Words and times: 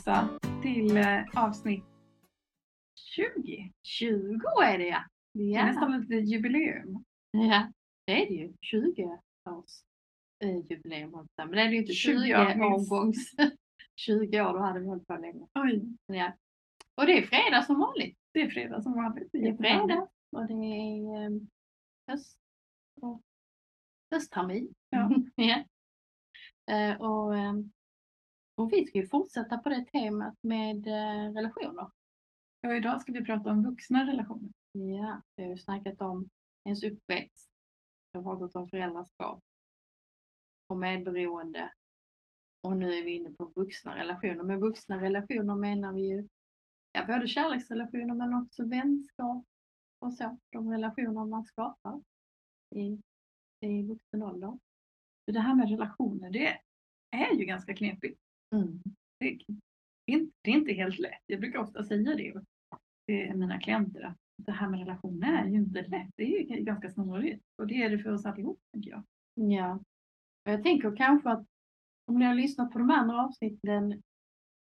Åsa 0.00 0.38
till 0.62 0.96
eh, 0.96 1.22
avsnitt 1.34 1.84
20. 2.94 3.72
20 3.82 4.40
är 4.64 4.78
det 4.78 4.86
ja. 4.86 5.04
Det 5.34 5.54
är 5.54 5.64
nästan 5.64 6.00
lite 6.00 6.14
jubileum. 6.14 7.04
Ja, 7.30 7.72
det 8.06 8.22
är 8.22 8.26
det 8.28 8.34
ju. 8.34 8.52
20 8.60 9.18
års 9.50 9.70
eh, 10.44 10.56
jubileum. 10.56 11.10
Men 11.36 11.50
det 11.50 11.60
är 11.60 11.68
det 11.68 11.72
ju 11.72 11.78
inte 11.78 11.92
20, 11.92 12.52
20 12.52 12.62
omgångs 12.64 13.34
20 13.96 14.40
år, 14.40 14.52
då 14.52 14.58
hade 14.58 14.80
vi 14.80 14.86
hållit 14.86 15.06
på 15.06 15.16
länge. 15.16 15.46
Oj, 15.54 15.82
Ja. 16.06 16.32
Och 16.94 17.06
det 17.06 17.18
är 17.18 17.22
fredag 17.22 17.62
som 17.62 17.78
vanligt. 17.78 18.18
det 18.32 18.40
är 18.42 18.50
fredag 18.50 18.82
som 18.82 18.92
vanligt. 18.92 19.28
Det 19.32 19.48
är 19.48 19.56
fredag 19.56 20.08
och 20.36 20.46
det 20.46 20.54
är 20.54 21.24
eh, 21.24 21.30
höst 22.08 22.38
och 23.00 23.22
hösttermin. 24.10 24.74
Ja. 24.90 25.10
ja. 25.34 25.64
Eh, 26.74 27.00
och, 27.00 27.36
eh, 27.36 27.52
och 28.60 28.72
vi 28.72 28.86
ska 28.86 28.98
ju 28.98 29.06
fortsätta 29.06 29.58
på 29.58 29.68
det 29.68 29.84
temat 29.84 30.34
med 30.40 30.86
eh, 30.86 31.32
relationer. 31.32 31.90
Och 32.66 32.74
idag 32.76 33.00
ska 33.00 33.12
vi 33.12 33.24
prata 33.24 33.50
om 33.50 33.64
vuxna 33.64 34.06
relationer. 34.06 34.50
Ja, 34.72 35.22
vi 35.36 35.42
har 35.42 35.50
ju 35.50 35.58
snackat 35.58 36.00
om 36.00 36.28
ens 36.64 36.84
uppväxt. 36.84 37.50
Vi 38.12 38.18
har 38.18 38.24
pratat 38.24 38.56
om 38.56 38.68
föräldraskap 38.68 39.42
och 40.66 40.76
medberoende. 40.76 41.72
Och 42.62 42.76
nu 42.76 42.94
är 42.94 43.04
vi 43.04 43.10
inne 43.10 43.30
på 43.30 43.52
vuxna 43.54 43.96
relationer. 43.96 44.42
Med 44.42 44.60
vuxna 44.60 45.02
relationer 45.02 45.54
menar 45.54 45.92
vi 45.92 46.00
ju 46.00 46.28
ja, 46.92 47.06
både 47.06 47.28
kärleksrelationer 47.28 48.14
men 48.14 48.34
också 48.34 48.66
vänskap 48.66 49.44
och 49.98 50.12
så. 50.12 50.38
De 50.50 50.70
relationer 50.72 51.24
man 51.24 51.44
skapar 51.44 52.02
i, 52.74 53.00
i 53.60 53.82
vuxen 53.82 54.22
ålder. 54.22 54.58
Det 55.26 55.40
här 55.40 55.54
med 55.54 55.70
relationer, 55.70 56.30
det 56.30 56.60
är 57.10 57.34
ju 57.34 57.44
ganska 57.44 57.74
knepigt. 57.74 58.20
Det, 59.18 59.26
är 59.26 59.38
inte, 60.06 60.32
det 60.42 60.50
är 60.50 60.54
inte 60.54 60.72
helt 60.72 60.98
lätt. 60.98 61.22
Jag 61.26 61.40
brukar 61.40 61.58
ofta 61.58 61.84
säga 61.84 62.14
det 62.16 62.44
till 63.06 63.36
mina 63.36 63.60
klienter 63.60 64.02
att 64.02 64.16
det 64.36 64.52
här 64.52 64.68
med 64.68 64.80
relationer 64.80 65.42
är 65.42 65.48
ju 65.48 65.56
inte 65.56 65.82
lätt. 65.82 66.10
Det 66.16 66.22
är 66.22 66.56
ju 66.56 66.64
ganska 66.64 66.90
snårigt 66.90 67.44
och 67.58 67.66
det 67.66 67.82
är 67.82 67.90
det 67.90 67.98
för 67.98 68.12
oss 68.12 68.26
allihop, 68.26 68.60
tänker 68.72 68.90
jag. 68.90 69.02
Ja. 69.34 69.72
Och 70.44 70.52
jag 70.52 70.62
tänker 70.62 70.96
kanske 70.96 71.30
att 71.30 71.46
om 72.06 72.18
ni 72.18 72.24
har 72.24 72.34
lyssnat 72.34 72.72
på 72.72 72.78
de 72.78 72.90
andra 72.90 73.24
avsnitten 73.24 74.02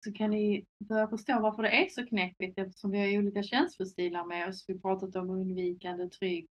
så 0.04 0.12
kan 0.12 0.30
ni 0.30 0.64
börja 0.84 1.08
förstå 1.08 1.40
varför 1.40 1.62
det 1.62 1.84
är 1.84 1.88
så 1.88 2.06
knepigt 2.06 2.58
eftersom 2.58 2.90
vi 2.90 2.98
har 2.98 3.18
olika 3.18 3.42
känslostilar 3.42 4.24
med 4.24 4.48
oss. 4.48 4.64
Vi 4.68 4.72
har 4.74 4.80
pratat 4.80 5.16
om 5.16 5.30
undvikande, 5.30 6.08
trygg, 6.08 6.48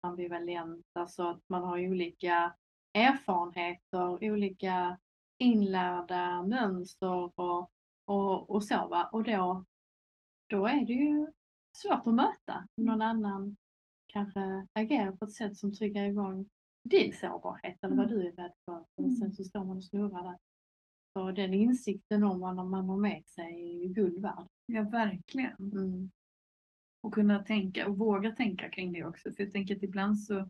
ambivalent, 0.00 0.86
alltså 0.92 1.22
att 1.22 1.42
man 1.48 1.62
har 1.62 1.78
olika 1.78 2.54
erfarenheter, 2.94 4.30
olika 4.32 4.98
inlärda 5.44 6.42
mönster 6.42 7.40
och, 7.40 7.70
och, 8.04 8.50
och 8.50 8.64
så. 8.64 8.88
Va? 8.88 9.08
Och 9.12 9.24
då, 9.24 9.64
då 10.48 10.66
är 10.66 10.86
det 10.86 10.92
ju 10.92 11.26
svårt 11.76 12.06
att 12.06 12.14
möta 12.14 12.68
någon 12.76 13.02
annan 13.02 13.56
kanske 14.06 14.66
agerar 14.72 15.12
på 15.12 15.24
ett 15.24 15.32
sätt 15.32 15.56
som 15.56 15.74
triggar 15.74 16.04
igång 16.04 16.48
din 16.84 17.12
sårbarhet 17.12 17.84
eller 17.84 17.96
vad 17.96 18.08
du 18.08 18.26
är 18.26 18.32
rädd 18.32 18.52
för. 18.64 18.84
Och 18.94 19.12
sen 19.18 19.32
så 19.32 19.44
står 19.44 19.64
man 19.64 19.76
och 19.76 19.84
snurrar 19.84 20.22
där. 20.22 20.38
Så 21.12 21.32
den 21.32 21.54
insikten 21.54 22.24
om 22.24 22.40
vad 22.40 22.56
man 22.56 22.88
har 22.88 22.96
med 22.96 23.26
sig 23.26 23.44
är 23.44 23.82
ju 23.82 23.88
guld 23.88 24.22
värd. 24.22 24.46
Ja, 24.66 24.82
verkligen. 24.82 25.72
Mm. 25.72 26.10
Och 27.02 27.14
kunna 27.14 27.44
tänka 27.44 27.88
och 27.88 27.98
våga 27.98 28.30
tänka 28.32 28.70
kring 28.70 28.92
det 28.92 29.04
också. 29.04 29.32
För 29.32 29.42
jag 29.42 29.52
tänker 29.52 29.76
att 29.76 29.82
ibland 29.82 30.20
så 30.20 30.48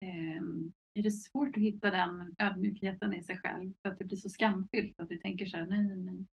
ehm, 0.00 0.72
är 0.98 1.02
det 1.02 1.10
svårt 1.10 1.56
att 1.56 1.62
hitta 1.62 1.90
den 1.90 2.34
ödmjukheten 2.38 3.14
i 3.14 3.22
sig 3.22 3.38
själv. 3.38 3.72
För 3.82 3.88
att 3.92 3.98
det 3.98 4.04
blir 4.04 4.16
så 4.16 4.28
skamfyllt 4.28 5.00
att 5.00 5.10
vi 5.10 5.18
tänker 5.18 5.46
så 5.46 5.56
här, 5.56 5.66
nej, 5.66 5.96
nej. 5.96 6.26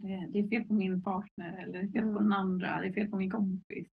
Det, 0.00 0.26
det 0.30 0.38
är 0.38 0.48
fel 0.48 0.68
på 0.68 0.74
min 0.74 1.02
partner 1.02 1.62
eller 1.62 1.72
det 1.72 1.78
är 1.78 1.92
fel 1.92 2.02
på 2.02 2.08
Mm. 2.08 2.22
den 2.22 2.32
andra, 2.32 2.80
det 2.80 2.88
är 2.88 2.92
fel 2.92 3.08
på 3.10 3.16
min 3.16 3.30
kompis. 3.30 3.88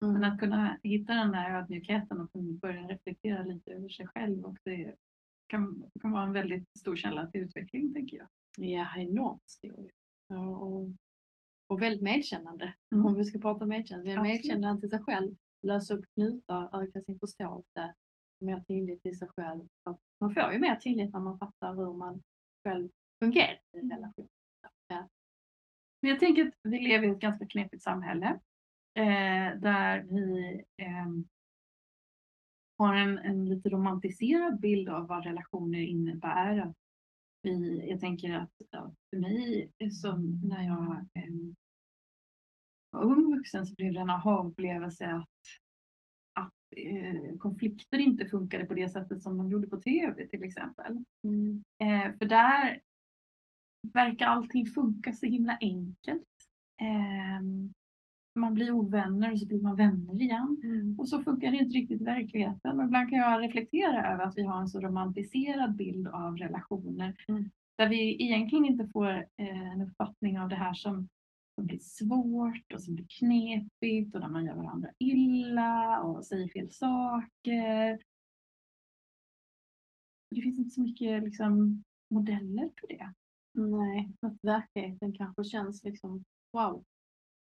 Men 0.00 0.10
Mm. 0.16 0.22
att 0.32 0.40
kunna 0.40 0.78
hitta 0.82 1.14
den 1.14 1.32
där 1.32 1.50
ödmjukheten 1.50 2.20
och 2.20 2.42
börja 2.42 2.82
reflektera 2.88 3.42
lite 3.42 3.70
över 3.72 3.88
sig 3.88 4.06
själv 4.06 4.44
också 4.46 4.70
är- 4.70 4.94
kan, 5.46 5.90
kan 6.00 6.10
vara 6.10 6.22
en 6.22 6.32
väldigt 6.32 6.68
stor 6.78 6.96
källa 6.96 7.26
till 7.26 7.40
utveckling, 7.40 7.92
tänker 7.94 8.16
jag. 8.16 8.28
Ja, 8.58 8.96
enormt 8.96 9.48
stor. 9.50 9.90
Ja, 10.28 10.48
och, 10.56 10.88
och 11.66 11.82
väldigt 11.82 12.02
medkännande. 12.02 12.74
Mm. 12.94 13.06
Om 13.06 13.14
vi 13.14 13.24
ska 13.24 13.38
prata 13.38 13.66
medkännande. 13.66 14.22
Medkännande 14.22 14.80
till 14.80 14.90
sig 14.90 14.98
själv, 14.98 15.34
lösa 15.66 15.94
upp 15.94 16.04
knutar, 16.14 16.82
öka 16.82 17.00
sin 17.00 17.18
förståelse, 17.18 17.94
mer 18.40 18.60
tillit 18.60 19.02
till 19.02 19.18
sig 19.18 19.28
själv. 19.28 19.68
Man 20.20 20.34
får 20.34 20.52
ju 20.52 20.58
mer 20.58 20.76
tillit 20.76 21.12
när 21.12 21.20
man 21.20 21.38
fattar 21.38 21.74
hur 21.74 21.92
man 21.92 22.22
själv 22.64 22.88
fungerar 23.22 23.60
i 23.76 23.78
en 23.78 23.90
relation. 23.90 24.28
Ja. 24.88 25.08
Men 26.02 26.10
jag 26.10 26.20
tänker 26.20 26.46
att 26.46 26.54
vi 26.62 26.78
lever 26.78 27.06
i 27.06 27.10
ett 27.10 27.20
ganska 27.20 27.46
knepigt 27.46 27.82
samhälle 27.82 28.26
eh, 28.94 29.58
där 29.60 30.02
vi 30.02 30.54
eh, 30.76 31.08
har 32.78 32.94
en, 32.94 33.18
en 33.18 33.44
lite 33.44 33.68
romantiserad 33.68 34.60
bild 34.60 34.88
av 34.88 35.06
vad 35.06 35.24
relationer 35.24 35.78
innebär. 35.78 36.74
Vi, 37.42 37.86
jag 37.90 38.00
tänker 38.00 38.34
att, 38.34 38.52
att 38.70 38.94
för 39.10 39.16
mig, 39.16 39.70
som 40.02 40.40
när 40.44 40.62
jag 40.62 40.92
eh, 40.92 41.34
var 42.90 43.02
ung 43.02 43.36
vuxen, 43.36 43.66
så 43.66 43.74
blev 43.74 43.92
det 43.92 44.00
en 44.00 44.10
aha-upplevelse 44.10 45.06
att 45.06 45.28
eh, 46.76 47.38
konflikter 47.38 47.98
inte 47.98 48.26
funkade 48.26 48.64
på 48.64 48.74
det 48.74 48.88
sättet 48.88 49.22
som 49.22 49.38
de 49.38 49.50
gjorde 49.50 49.66
på 49.66 49.80
tv 49.80 50.26
till 50.26 50.44
exempel. 50.44 51.04
Mm. 51.24 51.64
Eh, 51.82 52.18
för 52.18 52.24
där 52.24 52.80
verkar 53.92 54.26
allting 54.26 54.66
funka 54.66 55.12
så 55.12 55.26
himla 55.26 55.58
enkelt. 55.60 56.26
Eh, 56.80 57.42
man 58.34 58.54
blir 58.54 58.70
ovänner 58.70 59.32
och 59.32 59.38
så 59.38 59.46
blir 59.46 59.60
man 59.60 59.76
vänner 59.76 60.22
igen. 60.22 60.60
Mm. 60.64 60.98
Och 60.98 61.08
så 61.08 61.22
funkar 61.22 61.50
det 61.50 61.56
inte 61.56 61.78
riktigt 61.78 62.00
i 62.00 62.04
verkligheten. 62.04 62.80
Och 62.80 62.84
ibland 62.84 63.10
kan 63.10 63.18
jag 63.18 63.42
reflektera 63.42 64.12
över 64.12 64.24
att 64.24 64.36
vi 64.36 64.42
har 64.42 64.60
en 64.60 64.68
så 64.68 64.80
romantiserad 64.80 65.76
bild 65.76 66.08
av 66.08 66.36
relationer. 66.36 67.16
Mm. 67.28 67.50
Där 67.78 67.88
vi 67.88 68.24
egentligen 68.24 68.64
inte 68.64 68.88
får 68.88 69.10
eh, 69.36 69.72
en 69.72 69.80
uppfattning 69.82 70.40
av 70.40 70.48
det 70.48 70.56
här 70.56 70.74
som, 70.74 71.08
som 71.60 71.66
blir 71.66 71.78
svårt 71.78 72.72
och 72.74 72.82
som 72.82 72.94
blir 72.94 73.06
knepigt 73.08 74.14
och 74.14 74.20
där 74.20 74.28
man 74.28 74.46
gör 74.46 74.54
varandra 74.54 74.90
illa 74.98 76.02
och 76.02 76.26
säger 76.26 76.48
fel 76.48 76.70
saker. 76.70 78.02
Det 80.30 80.42
finns 80.42 80.58
inte 80.58 80.70
så 80.70 80.80
mycket 80.80 81.22
liksom, 81.22 81.82
modeller 82.14 82.70
för 82.80 82.88
det. 82.88 83.12
Nej, 83.52 84.12
att 84.20 84.38
verkligheten 84.42 85.12
kanske 85.12 85.44
känns 85.44 85.84
liksom 85.84 86.24
wow, 86.52 86.84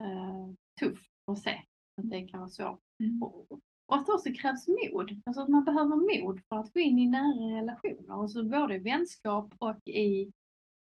eh, 0.02 0.54
tuff 0.80 1.00
att 1.26 1.38
se. 1.38 1.62
Att 1.96 2.10
det 2.10 2.28
kan 2.28 2.40
vara 2.40 2.50
svårt. 2.50 2.80
Mm. 3.02 3.22
Och, 3.22 3.52
och 3.86 3.96
att 3.96 4.06
det 4.06 4.12
också 4.12 4.32
krävs 4.32 4.68
mod. 4.68 5.22
Alltså 5.26 5.42
att 5.42 5.48
man 5.48 5.64
behöver 5.64 5.96
mod 5.96 6.40
för 6.48 6.56
att 6.56 6.72
gå 6.72 6.80
in 6.80 6.98
i 6.98 7.06
nära 7.06 7.56
relationer. 7.60 8.22
Alltså 8.22 8.44
både 8.44 8.74
i 8.74 8.78
vänskap 8.78 9.54
och 9.58 9.88
i 9.88 10.32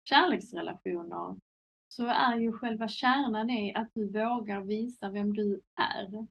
kärleksrelationer 0.09 1.37
så 1.93 2.07
är 2.07 2.37
ju 2.37 2.53
själva 2.53 2.89
kärnan 2.89 3.51
i 3.51 3.75
att 3.75 3.89
du 3.95 4.07
vågar 4.07 4.61
visa 4.61 5.11
vem 5.11 5.35
du 5.35 5.61
är. 5.75 6.27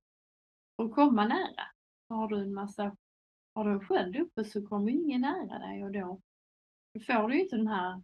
Och 0.76 0.96
komma 0.96 1.28
nära. 1.28 1.64
Har 2.10 2.28
du 2.28 2.42
en 2.42 2.54
massa, 2.54 2.96
har 3.56 3.66
du 3.66 3.72
en 3.72 3.86
sköld 3.86 4.16
uppe 4.16 4.44
så 4.44 4.68
kommer 4.68 4.92
ju 4.92 4.98
ingen 4.98 5.22
nära 5.22 5.60
dig 5.60 5.84
och 5.84 5.92
då 5.92 6.22
får 7.06 7.28
du 7.28 7.36
ju 7.36 7.44
inte 7.44 7.56
den 7.56 7.68
här 7.68 8.02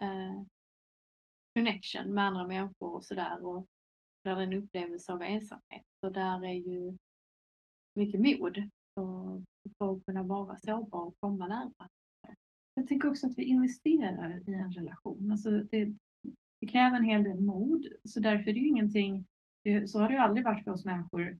eh, 0.00 0.42
connection 1.54 2.14
med 2.14 2.24
andra 2.24 2.46
människor 2.46 2.94
och 2.94 3.04
sådär. 3.04 3.46
Och 3.46 3.66
där 4.24 4.36
det 4.36 4.42
är 4.42 4.46
en 4.46 4.52
upplevelse 4.52 5.12
av 5.12 5.22
ensamhet. 5.22 5.84
Så 6.00 6.10
där 6.10 6.44
är 6.44 6.52
ju 6.52 6.96
mycket 7.94 8.20
mod 8.20 8.70
för, 8.94 9.42
för 9.78 9.92
att 9.92 10.04
kunna 10.06 10.22
vara 10.22 10.56
sårbar 10.56 11.04
och 11.04 11.16
komma 11.20 11.46
nära. 11.46 11.88
Jag 12.74 12.88
tänker 12.88 13.10
också 13.10 13.26
att 13.26 13.38
vi 13.38 13.44
investerar 13.44 14.50
i 14.50 14.54
en 14.54 14.72
relation. 14.72 15.30
Alltså 15.30 15.50
det, 15.50 15.94
det 16.64 16.70
kräver 16.72 16.96
en 16.96 17.04
hel 17.04 17.24
del 17.24 17.40
mod. 17.40 17.86
Så 18.04 18.20
därför 18.20 18.50
är 18.50 18.54
det 18.54 18.60
ju 18.60 18.68
ingenting, 18.68 19.26
så 19.86 20.00
har 20.00 20.08
det 20.08 20.14
ju 20.14 20.20
aldrig 20.20 20.44
varit 20.44 20.64
för 20.64 20.70
oss 20.70 20.84
människor. 20.84 21.38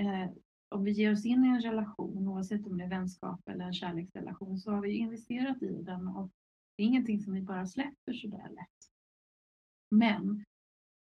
Eh, 0.00 0.30
om 0.74 0.84
vi 0.84 0.90
ger 0.90 1.12
oss 1.12 1.24
in 1.24 1.44
i 1.44 1.48
en 1.48 1.60
relation, 1.60 2.28
oavsett 2.28 2.66
om 2.66 2.78
det 2.78 2.84
är 2.84 2.88
vänskap 2.88 3.40
eller 3.48 3.64
en 3.64 3.72
kärleksrelation, 3.72 4.58
så 4.58 4.70
har 4.70 4.80
vi 4.80 4.90
investerat 4.90 5.62
i 5.62 5.82
den. 5.82 6.08
Och 6.08 6.30
det 6.76 6.82
är 6.82 6.86
ingenting 6.86 7.20
som 7.20 7.34
vi 7.34 7.42
bara 7.42 7.66
släpper 7.66 8.12
sådär 8.12 8.48
lätt. 8.50 8.90
Men 9.90 10.44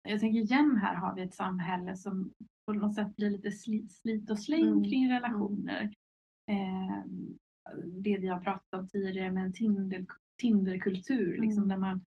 jag 0.08 0.20
tänker 0.20 0.40
igen 0.40 0.78
här 0.82 0.96
har 0.96 1.16
vi 1.16 1.22
ett 1.22 1.34
samhälle 1.36 1.96
som 1.98 2.34
på 2.66 2.74
något 2.74 2.96
sätt 2.96 3.16
blir 3.16 3.30
lite 3.30 3.52
slit, 3.52 4.30
och 4.32 4.40
släng 4.40 4.68
Mm, 4.68 4.84
kring 4.84 5.10
relationer. 5.12 5.94
Eh, 6.52 7.04
det 7.86 8.18
vi 8.18 8.28
har 8.28 8.40
pratat 8.40 8.80
om 8.80 8.88
tidigare 8.88 9.32
med 9.32 9.46
en 9.46 9.54
Tinder, 9.54 10.06
Tinderkultur, 10.42 11.38
liksom, 11.38 11.64
Mm. 11.64 11.70
där 11.70 11.78
man 11.78 12.06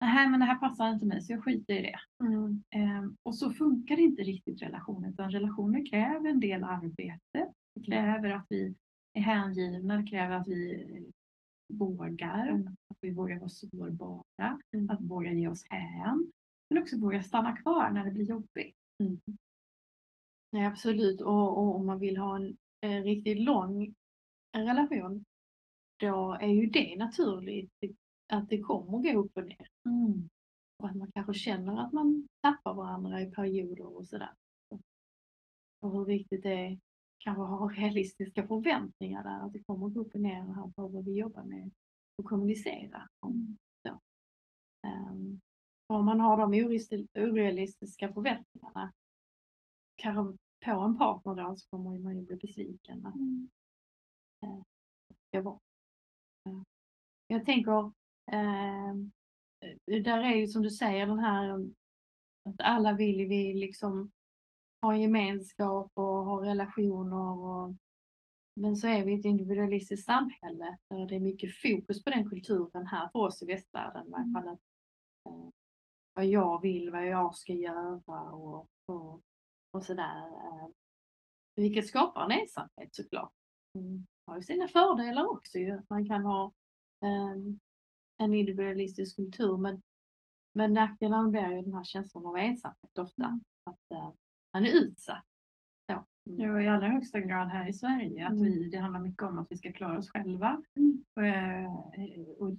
Nej 0.00 0.28
men 0.28 0.40
det 0.40 0.46
här 0.46 0.58
passar 0.58 0.90
inte 0.92 1.06
mig 1.06 1.22
så 1.22 1.32
jag 1.32 1.44
skiter 1.44 1.74
i 1.74 1.82
det. 1.82 1.98
Eh, 2.78 3.04
och 3.22 3.34
så 3.36 3.52
funkar 3.52 4.00
inte 4.00 4.22
riktigt 4.22 4.62
relationer 4.62 5.08
utan 5.10 5.30
relationer 5.30 5.86
kräver 5.90 6.30
en 6.30 6.40
del 6.40 6.64
arbete. 6.64 7.52
Det 7.74 7.82
kräver 7.86 8.30
att 8.30 8.46
vi 8.48 8.74
är 9.12 9.20
hängivna, 9.20 9.96
det 9.96 10.06
kräver 10.06 10.36
att 10.36 10.48
vi 10.48 10.86
vågar, 11.72 12.48
Mm. 12.48 12.66
att 12.66 12.98
vi 13.00 13.10
vågar 13.10 13.38
vara 13.38 13.48
sårbara, 13.48 14.60
Mm. 14.74 14.90
att 14.90 15.00
våga 15.00 15.32
ge 15.32 15.48
oss 15.48 15.64
hän. 15.70 16.32
Men 16.70 16.82
också 16.82 16.98
våga 16.98 17.22
stanna 17.22 17.56
kvar 17.56 17.90
när 17.90 18.04
det 18.04 18.10
blir 18.10 18.24
jobbigt. 18.24 18.76
Mm. 19.02 19.20
Nej, 20.52 20.66
absolut. 20.66 21.20
Och, 21.20 21.58
och 21.58 21.76
om 21.76 21.86
man 21.86 21.98
vill 21.98 22.16
ha 22.16 22.36
en, 22.36 22.56
eh, 22.80 23.02
riktigt 23.02 23.40
lång 23.40 23.94
relation, 24.56 25.24
då 26.00 26.32
är 26.40 26.48
ju 26.48 26.66
det 26.66 26.96
naturligt 26.98 27.70
att 28.28 28.48
det 28.48 28.60
kommer 28.62 28.98
gå 29.12 29.20
upp 29.20 29.36
och 29.36 29.44
ner. 29.46 29.68
Och 30.82 30.88
att 30.88 30.96
man 30.96 31.12
kanske 31.12 31.34
känner 31.34 31.80
att 31.86 31.92
man 31.92 32.28
tappar 32.40 32.74
varandra 32.74 33.22
i 33.22 33.30
perioder 33.30 33.96
och 33.96 34.06
sådär. 34.06 34.34
Och 35.80 35.92
hur 35.92 36.04
viktigt 36.04 36.42
det 36.42 36.52
är 36.52 36.78
kanske 37.18 37.42
att 37.42 37.48
ha 37.48 37.68
realistiska 37.76 38.46
förväntningar 38.46 39.22
där, 39.24 39.46
att 39.46 39.52
det 39.52 39.64
kommer 39.64 39.88
gå 39.88 40.00
upp 40.00 40.14
och 40.14 40.20
ner 40.20 40.48
och 40.48 40.54
här 40.54 40.66
behöver 40.76 41.02
vi 41.02 41.12
jobba 41.12 41.44
med 41.44 41.70
och 42.18 42.24
kommunicera 42.24 43.08
om. 43.20 43.56
Så. 43.86 43.98
Um, 44.86 45.40
om 45.86 46.04
man 46.04 46.20
har 46.20 46.36
de 46.36 46.54
orealisti- 46.54 47.08
orealistiska 47.14 48.12
förväntningarna 48.12 48.92
kanske 49.96 50.36
på 50.64 50.70
en 50.70 50.98
partner 50.98 51.34
då 51.34 51.56
så 51.56 51.66
kommer 51.70 51.98
man 51.98 52.16
ju 52.18 52.24
bli 52.24 52.36
besviken. 52.36 53.06
Att, 53.06 53.14
eh, 54.48 54.62
det 55.30 55.40
var. 55.40 55.58
Eh, 56.48 56.62
Jag 57.26 57.44
tänker, 57.46 57.92
eh, 58.32 58.94
där 60.02 60.18
är 60.18 60.34
ju 60.34 60.46
som 60.46 60.62
du 60.62 60.70
säger 60.70 61.06
den 61.06 61.18
här 61.18 61.68
att 62.44 62.60
alla 62.60 62.92
vill 62.92 63.28
vi 63.28 63.54
liksom 63.54 64.10
ha 64.82 64.96
gemenskap 64.96 65.92
och 65.94 66.24
ha 66.24 66.42
relationer 66.44 67.38
och 67.38 67.74
men 68.60 68.76
så 68.76 68.86
är 68.86 69.04
vi 69.04 69.14
ett 69.18 69.24
individualistiskt 69.24 70.06
samhälle 70.06 70.78
där 70.90 71.06
det 71.06 71.16
är 71.16 71.20
mycket 71.20 71.56
fokus 71.56 72.04
på 72.04 72.10
den 72.10 72.30
kulturen 72.30 72.86
här 72.86 73.08
för 73.08 73.18
oss 73.18 73.42
i 73.42 73.46
västvärlden. 73.46 74.10
fall 74.10 74.48
att, 74.48 74.60
eh, 75.28 75.48
vad 76.14 76.26
jag 76.26 76.62
vill, 76.62 76.90
vad 76.90 77.06
jag 77.06 77.34
ska 77.34 77.52
göra 77.52 78.32
och, 78.32 78.68
och, 78.86 79.20
och 79.70 79.84
sådär. 79.84 80.26
Eh, 80.26 80.68
vilket 81.56 81.86
skapar 81.86 82.24
en 82.24 82.40
ensamhet 82.40 82.94
såklart. 82.94 83.32
Mm. 83.74 84.06
har 84.26 84.36
ju 84.36 84.42
sina 84.42 84.68
fördelar 84.68 85.26
också 85.26 85.58
ju. 85.58 85.82
Man 85.88 86.08
kan 86.08 86.24
ha 86.24 86.52
eh, 87.02 87.36
en 88.18 88.34
individualistisk 88.34 89.16
kultur 89.16 89.56
men, 89.56 89.82
men 90.54 90.72
nackdelen 90.72 91.30
blir 91.30 91.50
ju 91.50 91.62
den 91.62 91.74
här 91.74 91.84
känslan 91.84 92.26
av 92.26 92.36
ensamhet 92.36 92.98
ofta. 92.98 93.40
Att 93.64 93.90
eh, 93.94 94.10
man 94.52 94.64
är 94.66 94.70
utsatt. 94.70 95.24
Så. 95.90 96.04
Mm. 96.30 96.40
Ja, 96.40 96.62
i 96.62 96.68
allra 96.68 96.88
högsta 96.88 97.20
grad 97.20 97.48
här 97.48 97.68
i 97.68 97.72
Sverige. 97.72 98.26
Att 98.26 98.32
Mm. 98.32 98.44
vi, 98.44 98.68
det 98.70 98.78
handlar 98.78 99.00
mycket 99.00 99.22
om 99.22 99.38
att 99.38 99.46
vi 99.50 99.56
ska 99.56 99.72
klara 99.72 99.98
oss 99.98 100.10
själva. 100.10 100.62
Mm. 100.76 101.04
Och, 101.16 101.26
eh, 101.26 101.72
och 102.38 102.56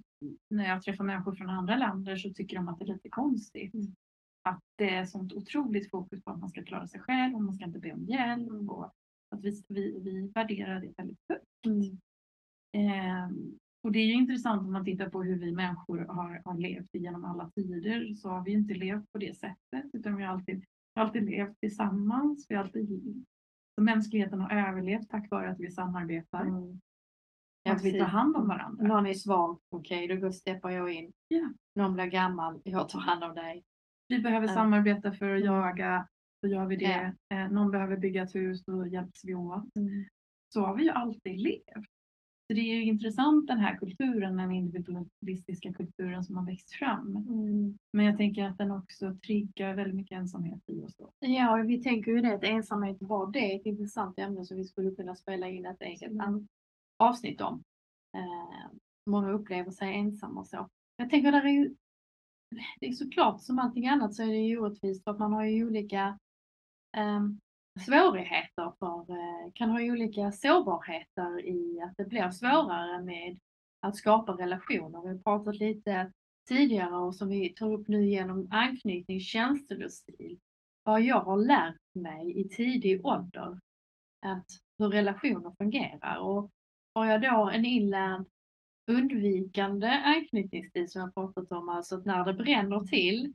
när 0.50 0.68
jag 0.68 0.82
träffar 0.82 1.04
människor 1.04 1.34
från 1.34 1.50
andra 1.50 1.76
länder 1.76 2.16
så 2.16 2.30
tycker 2.32 2.56
de 2.56 2.68
att 2.68 2.78
det 2.78 2.84
är 2.84 2.92
lite 2.94 3.08
konstigt. 3.08 3.74
Mm. 3.74 3.94
Att 4.42 4.60
det 4.76 4.90
är 4.94 5.04
sånt 5.06 5.32
otroligt 5.32 5.90
fokus 5.90 6.22
på 6.22 6.30
att 6.30 6.40
man 6.40 6.48
ska 6.48 6.62
klara 6.64 6.86
sig 6.86 7.00
själv 7.00 7.34
och 7.34 7.42
man 7.42 7.54
ska 7.54 7.64
inte 7.64 7.78
be 7.78 7.92
om 7.92 8.04
hjälp. 8.04 8.70
Och 8.70 8.84
att 9.30 9.40
vi, 9.40 9.62
vi, 9.68 10.00
vi 10.00 10.28
värderar 10.34 10.80
det 10.80 10.92
väldigt 10.96 11.24
högt. 11.28 11.66
Mm. 11.66 11.98
Ehm, 12.72 13.58
och 13.82 13.92
det 13.92 13.98
är 13.98 14.06
ju 14.06 14.12
intressant 14.12 14.62
om 14.62 14.72
man 14.72 14.84
tittar 14.84 15.08
på 15.08 15.22
hur 15.22 15.38
vi 15.38 15.52
människor 15.52 15.98
har, 15.98 16.42
har 16.44 16.58
levt 16.58 16.88
genom 16.92 17.24
alla 17.24 17.50
tider 17.50 18.14
så 18.14 18.28
har 18.28 18.44
vi 18.44 18.52
inte 18.52 18.74
levt 18.74 19.12
på 19.12 19.18
det 19.18 19.36
sättet 19.36 19.84
utan 19.92 20.16
vi 20.16 20.24
har 20.24 20.32
alltid, 20.32 20.64
alltid 20.94 21.22
levt 21.24 21.60
tillsammans. 21.60 22.46
Vi 22.48 22.54
alltid, 22.54 23.24
så 23.74 23.82
mänskligheten 23.84 24.40
har 24.40 24.68
överlevt 24.68 25.08
tack 25.08 25.30
vare 25.30 25.50
att 25.50 25.60
vi 25.60 25.70
samarbetar. 25.70 26.44
Mm. 26.44 26.80
att 27.68 27.84
vi 27.84 27.98
tar 27.98 28.06
hand 28.06 28.36
om 28.36 28.48
varandra. 28.48 28.86
Någon 28.86 29.06
är 29.06 29.14
svag, 29.14 29.58
okej 29.70 30.08
då 30.08 30.16
går 30.16 30.30
steppar 30.30 30.70
jag 30.70 30.92
in. 30.92 31.12
Ja. 31.28 31.52
Någon 31.74 31.94
blir 31.94 32.06
gammal, 32.06 32.60
jag 32.64 32.88
tar 32.88 33.00
hand 33.00 33.24
om 33.24 33.34
dig. 33.34 33.64
Vi 34.08 34.18
behöver 34.18 34.46
Ja. 34.46 34.54
samarbeta 34.54 35.12
för 35.12 35.34
att 35.34 35.42
Mm. 35.42 35.54
jaga, 35.54 36.08
då 36.42 36.48
gör 36.48 36.66
vi 36.66 36.76
det. 36.76 37.14
Eh, 37.34 37.50
någon 37.50 37.70
behöver 37.70 37.96
bygga 37.96 38.22
ett 38.22 38.34
hus, 38.34 38.64
då 38.64 38.86
hjälps 38.86 39.24
vi 39.24 39.34
åt. 39.34 39.64
Så 40.52 40.60
har 40.60 40.76
vi 40.76 40.82
ju 40.84 40.90
alltid 40.90 41.40
levt. 41.40 41.90
Så 42.50 42.54
det 42.54 42.60
är 42.60 42.74
ju 42.74 42.84
intressant 42.84 43.46
den 43.46 43.58
här 43.58 43.76
kulturen, 43.76 44.36
den 44.36 44.52
individualistiska 44.52 45.72
kulturen 45.72 46.24
som 46.24 46.36
har 46.36 46.46
växt 46.46 46.72
fram. 46.72 47.16
Mm. 47.16 47.78
Men 47.92 48.06
jag 48.06 48.16
tänker 48.16 48.44
att 48.44 48.58
den 48.58 48.70
också 48.70 49.14
triggar 49.26 49.74
väldigt 49.74 49.94
mycket 49.94 50.18
ensamhet 50.18 50.62
i 50.66 50.82
oss. 50.82 50.96
Då. 50.96 51.12
Ja, 51.18 51.60
och 51.60 51.70
vi 51.70 51.82
tänker 51.82 52.10
ju 52.10 52.20
det 52.20 52.34
att 52.34 52.44
ensamhet 52.44 52.96
var 53.00 53.32
det 53.32 53.54
ett 53.54 53.66
intressant 53.66 54.18
ämne 54.18 54.44
som 54.44 54.56
vi 54.56 54.64
skulle 54.64 54.90
kunna 54.90 55.14
spela 55.14 55.48
in 55.48 55.66
ett 55.66 55.82
eget 55.82 56.10
Mm. 56.10 56.48
avsnitt 56.96 57.40
om. 57.40 57.62
Eh, 58.16 58.70
många 59.10 59.30
upplever 59.30 59.70
sig 59.70 59.94
ensamma 59.94 60.40
och 60.40 60.46
så. 60.46 60.68
Jag 60.96 61.10
tänker 61.10 61.32
där 61.32 61.44
är 61.44 61.48
ju, 61.48 61.74
det 62.80 62.86
är 62.86 62.92
såklart 62.92 63.42
som 63.42 63.58
allting 63.58 63.88
annat 63.88 64.14
så 64.14 64.22
är 64.22 64.26
det 64.26 64.38
ju 64.38 64.58
orättvist 64.58 65.04
för 65.04 65.10
att 65.10 65.18
man 65.18 65.32
har 65.32 65.44
ju 65.44 65.66
olika 65.66 66.18
ehm, 66.96 67.38
svårigheter 67.78 68.72
för, 68.78 69.00
eh, 69.10 69.52
kan 69.54 69.70
ha 69.70 69.82
olika 69.82 70.32
sårbarheter 70.32 71.46
i 71.46 71.80
att 71.80 71.96
det 71.96 72.04
blir 72.04 72.30
svårare 72.30 73.02
med 73.02 73.38
att 73.80 73.96
skapa 73.96 74.32
relationer. 74.32 75.02
Vi 75.02 75.08
har 75.08 75.18
pratat 75.18 75.56
lite 75.56 76.12
tidigare 76.48 76.96
och 76.96 77.14
som 77.14 77.28
vi 77.28 77.54
tar 77.54 77.72
upp 77.72 77.88
nu 77.88 78.04
genom 78.06 78.48
anknytning, 78.50 79.20
känselstil. 79.20 80.38
Vad 80.82 81.02
jag 81.02 81.20
har 81.20 81.36
lärt 81.36 81.94
mig 81.94 82.40
i 82.40 82.48
tidig 82.48 83.06
ålder 83.06 83.60
att 84.26 84.46
hur 84.78 84.88
relationer 84.88 85.54
fungerar. 85.58 86.18
Och 86.18 86.50
har 86.94 87.06
jag 87.06 87.22
då 87.22 87.50
en 87.54 87.64
inlärd 87.64 88.24
undvikande 88.86 89.88
anknytningsstil 89.88 90.90
som 90.90 91.00
jag 91.00 91.14
pratat 91.14 91.52
om, 91.52 91.68
alltså 91.68 91.96
att 91.96 92.04
när 92.04 92.24
det 92.24 92.34
bränner 92.34 92.80
till 92.80 93.34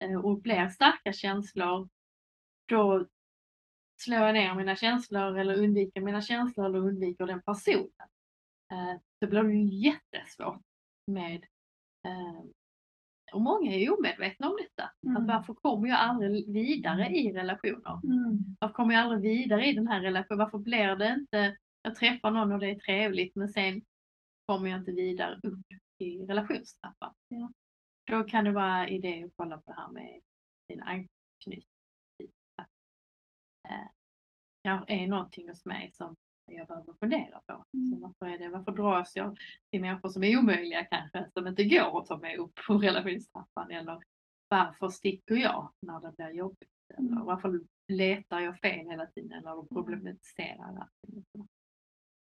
eh, 0.00 0.24
och 0.24 0.40
blir 0.40 0.68
starka 0.68 1.12
känslor, 1.12 1.88
då 2.68 3.06
slår 4.00 4.18
jag 4.18 4.34
ner 4.34 4.54
mina 4.54 4.76
känslor 4.76 5.38
eller 5.38 5.62
undviker 5.62 6.00
mina 6.00 6.20
känslor 6.20 6.66
eller 6.66 6.78
undviker 6.78 7.26
den 7.26 7.42
personen. 7.42 8.08
Eh, 8.72 9.00
då 9.20 9.26
blir 9.26 9.42
det 9.42 9.52
ju 9.52 9.64
jättesvårt 9.64 10.62
med 11.06 11.44
eh, 12.06 12.44
och 13.32 13.40
många 13.40 13.72
är 13.72 13.98
omedvetna 13.98 14.48
om 14.48 14.58
detta. 14.62 14.90
Mm. 15.06 15.16
Att 15.16 15.28
varför 15.28 15.54
kommer 15.54 15.88
jag 15.88 15.98
aldrig 15.98 16.52
vidare 16.52 17.08
i 17.08 17.32
relationer? 17.32 17.98
Varför 18.58 18.74
kommer 18.74 18.94
jag 18.94 19.04
aldrig 19.04 19.22
vidare 19.22 19.66
i 19.66 19.72
den 19.72 19.88
här 19.88 20.00
relationen? 20.00 20.38
Varför 20.38 20.58
blir 20.58 20.96
det 20.96 21.14
inte, 21.14 21.56
jag 21.82 21.94
träffar 21.94 22.30
någon 22.30 22.52
och 22.52 22.58
det 22.58 22.70
är 22.70 22.78
trevligt 22.78 23.36
men 23.36 23.48
sen 23.48 23.82
kommer 24.46 24.70
jag 24.70 24.80
inte 24.80 24.92
vidare 24.92 25.40
upp 25.42 25.66
i 25.98 26.26
relationstrappan. 26.26 27.14
Ja. 27.28 27.52
Då 28.04 28.24
kan 28.24 28.44
det 28.44 28.52
vara 28.52 28.88
idé 28.88 29.24
att 29.24 29.32
kolla 29.36 29.56
på 29.56 29.72
det 29.72 29.80
här 29.80 29.88
med 29.88 30.20
sin 30.70 30.82
anknytning. 30.82 31.71
Att, 33.68 34.90
eh, 34.90 34.98
är 35.02 35.06
någonting 35.06 35.48
hos 35.48 35.64
mig 35.64 35.90
som 35.94 36.16
jag 36.46 36.66
behöver 36.66 36.92
fundera 37.00 37.40
på. 37.46 37.64
Mm. 37.74 37.90
Så 37.90 37.96
varför, 37.96 38.34
är 38.34 38.38
det, 38.38 38.48
varför 38.48 38.72
dras 38.72 39.16
jag 39.16 39.38
till 39.70 39.80
människor 39.80 40.08
som 40.08 40.24
är 40.24 40.38
omöjliga 40.38 40.84
kanske, 40.84 41.30
som 41.34 41.46
inte 41.46 41.64
går 41.64 42.00
att 42.00 42.06
ta 42.06 42.18
mig 42.18 42.36
upp 42.36 42.52
på 42.66 42.74
relationstrappan? 42.78 43.70
Eller 43.70 44.02
varför 44.48 44.88
sticker 44.88 45.34
jag 45.34 45.72
när 45.82 46.00
det 46.00 46.16
blir 46.16 46.30
jobbigt? 46.30 46.68
Eller 46.98 47.08
Mm. 47.08 47.24
varför 47.24 47.60
letar 47.88 48.40
jag 48.40 48.58
fel 48.60 48.90
hela 48.90 49.06
tiden 49.06 49.32
eller 49.38 49.66
problematiserar 49.74 50.78
allting? 50.80 51.24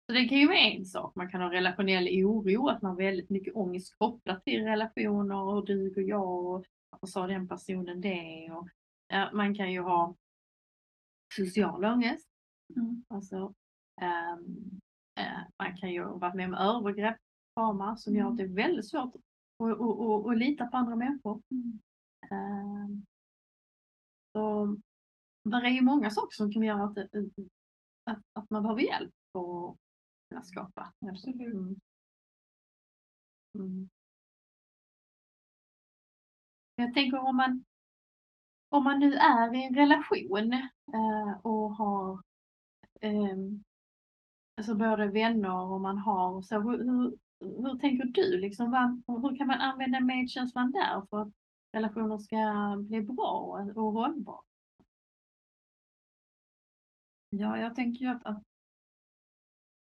Så 0.06 0.14
det 0.14 0.28
kan 0.28 0.38
ju 0.38 0.48
vara 0.48 0.58
en 0.58 0.86
sak. 0.86 1.16
Man 1.16 1.32
kan 1.32 1.42
ha 1.42 1.52
relationell 1.52 2.08
oro, 2.26 2.68
att 2.68 2.82
man 2.82 2.92
har 2.92 2.98
väldigt 2.98 3.30
mycket 3.30 3.56
ångest 3.56 3.98
kopplat 3.98 4.44
till 4.44 4.64
relationer 4.64 5.44
och 5.44 5.66
duger 5.66 6.02
jag 6.02 6.46
och 6.46 6.66
varför 6.90 7.08
sa 7.08 7.28
den 7.28 7.48
personen 7.48 8.02
det? 8.02 8.52
Och, 8.52 8.68
man 9.34 9.56
kan 9.56 9.72
ju 9.72 9.82
ha 9.82 10.16
social 11.32 11.86
ångest. 11.86 12.28
Mm. 12.76 13.06
Alltså, 13.08 13.54
ehm, 14.02 14.80
eh, 15.20 15.40
man 15.58 15.78
kan 15.78 15.92
ju 15.92 16.04
ha 16.04 16.18
varit 16.18 16.36
med 16.36 16.48
om 16.48 16.54
övergrepp, 16.54 17.18
trauma, 17.56 17.98
som 17.98 18.16
gör 18.16 18.28
att 18.28 18.38
det 18.38 18.44
är 18.44 18.56
väldigt 18.56 18.90
svårt 18.90 19.16
att, 19.16 19.22
att, 19.68 19.82
att, 19.82 20.26
att, 20.32 20.38
lita 20.38 20.66
på 20.68 20.78
andra 20.78 20.96
människor. 20.96 21.42
Ehm, 22.32 23.06
så 24.34 24.78
där 25.44 25.64
är 25.66 25.70
ju 25.70 25.82
många 25.82 26.10
saker 26.10 26.36
som 26.36 26.52
kan 26.52 26.64
göra 26.64 26.84
att, 26.84 26.96
det- 26.96 27.10
att, 28.04 28.22
att 28.34 28.50
man 28.50 28.64
behöver 28.64 28.82
hjälp 28.82 29.14
för 29.32 29.70
att 29.70 29.78
kunna 30.30 30.44
skapa. 30.44 30.94
Absolut. 31.12 31.54
Mm. 31.54 31.76
Mm. 33.56 33.90
Jag 36.76 36.94
tänker 36.94 37.18
om 37.18 37.36
man, 37.36 37.64
om 38.70 38.84
man 38.84 39.00
nu 39.00 39.14
är 39.14 39.56
i 39.56 39.64
en 39.64 39.76
relation 39.76 40.54
eh, 40.54 40.66
Eh, 40.94 41.40
och 41.42 41.76
har 41.76 42.22
ehm, 43.02 43.64
alltså 44.58 44.76
både 44.76 45.08
vänner 45.08 45.62
och 45.62 45.82
man 45.82 45.98
har 45.98 46.32
och 46.32 46.46
så, 46.46 46.60
hur, 46.60 46.78
hur, 46.78 47.18
hur 47.40 47.80
tänker 47.80 48.06
du? 48.06 48.38
Liksom, 48.38 48.72
vad, 48.72 49.22
hur 49.22 49.38
kan 49.38 49.48
man 49.48 49.60
använda 49.60 50.00
medkänslan 50.00 50.72
där 50.72 51.06
för 51.10 51.22
att 51.22 51.34
relationer 51.74 52.18
ska 52.18 52.38
bli 52.88 53.02
bra 53.02 53.64
och 53.76 53.94
hållbara? 53.94 54.42
Ja, 57.30 57.58
jag 57.58 57.76
tänker 57.76 58.06
ju 58.06 58.08
att, 58.08 58.26
att 58.26 58.44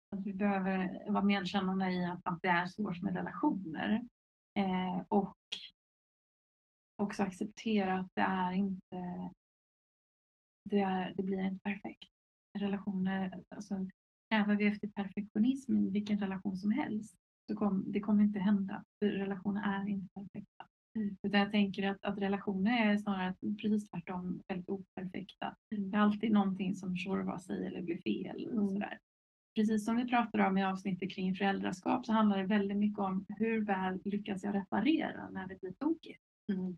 att 0.09 0.25
vi 0.25 0.33
behöver 0.33 1.03
vara 1.11 1.23
medkännande 1.23 1.91
i 1.91 2.05
att, 2.05 2.19
att 2.23 2.41
det 2.41 2.47
är 2.47 2.65
svårt 2.65 3.01
med 3.01 3.15
relationer. 3.15 4.07
Eh, 4.53 5.01
och 5.07 5.37
också 6.95 7.23
acceptera 7.23 7.99
att 7.99 8.11
det 8.13 8.21
är 8.21 8.51
inte 8.51 9.29
det, 10.69 10.79
är, 10.79 11.13
det 11.17 11.23
blir 11.23 11.45
inte 11.45 11.63
perfekt. 11.63 12.09
Relationer, 12.59 13.43
alltså, 13.49 13.87
vi 14.57 14.67
efter 14.67 14.87
perfektionism 14.87 15.77
i 15.77 15.89
vilken 15.89 16.19
relation 16.19 16.57
som 16.57 16.71
helst 16.71 17.17
så 17.47 17.55
kom, 17.55 17.91
det 17.91 17.99
kommer 17.99 18.23
inte 18.23 18.39
hända. 18.39 18.83
För 18.99 19.07
relationer 19.07 19.81
är 19.81 19.89
inte 19.89 20.13
perfekta. 20.13 20.65
Mm. 20.95 21.17
Utan 21.23 21.39
jag 21.39 21.51
tänker 21.51 21.89
att, 21.89 22.03
att 22.05 22.17
relationer 22.17 22.91
är 22.91 22.97
snarare 22.97 23.35
precis 23.61 23.89
tvärtom 23.89 24.43
väldigt 24.47 24.69
operfekta. 24.69 25.55
Mm. 25.75 25.91
Det 25.91 25.97
är 25.97 26.01
alltid 26.01 26.31
någonting 26.31 26.75
som 26.75 26.97
tjorvar 26.97 27.37
sig 27.37 27.67
eller 27.67 27.81
blir 27.81 28.01
fel. 28.01 28.47
Och 28.47 28.53
mm. 28.53 28.69
sådär. 28.69 28.99
Precis 29.55 29.85
som 29.85 29.95
vi 29.95 30.07
pratade 30.07 30.47
om 30.47 30.57
i 30.57 30.63
avsnittet 30.63 31.11
kring 31.11 31.35
föräldraskap 31.35 32.05
så 32.05 32.13
handlar 32.13 32.37
det 32.37 32.45
väldigt 32.45 32.77
mycket 32.77 32.99
om 32.99 33.25
hur 33.29 33.65
väl 33.65 34.01
lyckas 34.05 34.43
jag 34.43 34.55
reparera 34.55 35.29
när 35.29 35.47
det 35.47 35.59
blir 35.61 35.71
tokigt. 35.71 36.23
Mm. 36.51 36.77